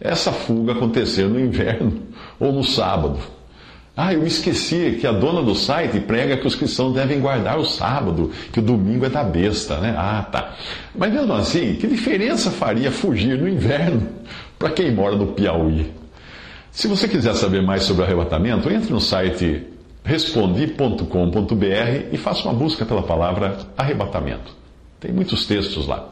essa 0.01 0.33
fuga 0.33 0.73
acontecer 0.73 1.29
no 1.29 1.39
inverno 1.39 2.03
ou 2.41 2.53
no 2.53 2.65
sábado. 2.65 3.19
Ah, 3.95 4.15
eu 4.15 4.27
esqueci 4.27 4.97
que 4.99 5.07
a 5.07 5.13
dona 5.13 5.43
do 5.43 5.55
site 5.55 6.01
prega 6.01 6.39
que 6.39 6.47
os 6.47 6.55
cristãos 6.55 6.95
devem 6.95 7.21
guardar 7.21 7.59
o 7.59 7.65
sábado, 7.65 8.31
que 8.51 8.59
o 8.59 8.63
domingo 8.63 9.05
é 9.05 9.11
da 9.11 9.23
besta, 9.23 9.77
né? 9.77 9.95
Ah, 9.97 10.27
tá. 10.31 10.55
Mas 10.95 11.13
mesmo 11.13 11.33
assim, 11.35 11.75
que 11.75 11.87
diferença 11.87 12.51
faria 12.51 12.91
fugir 12.91 13.39
no 13.39 13.47
inverno 13.47 14.09
para 14.59 14.71
quem 14.71 14.91
mora 14.91 15.15
no 15.15 15.29
Piauí? 15.29 15.93
Se 16.71 16.89
você 16.89 17.07
quiser 17.07 17.35
saber 17.35 17.61
mais 17.61 17.83
sobre 17.83 18.03
o 18.03 18.07
arrebatamento, 18.07 18.71
entre 18.71 18.91
no 18.91 19.01
site 19.01 19.67
respondi.com.br 20.03 21.05
e 22.11 22.17
faça 22.17 22.45
uma 22.45 22.55
busca 22.55 22.87
pela 22.87 23.03
palavra 23.03 23.59
arrebatamento. 23.77 24.57
Tem 24.99 25.13
muitos 25.13 25.45
textos 25.47 25.87
lá. 25.87 26.12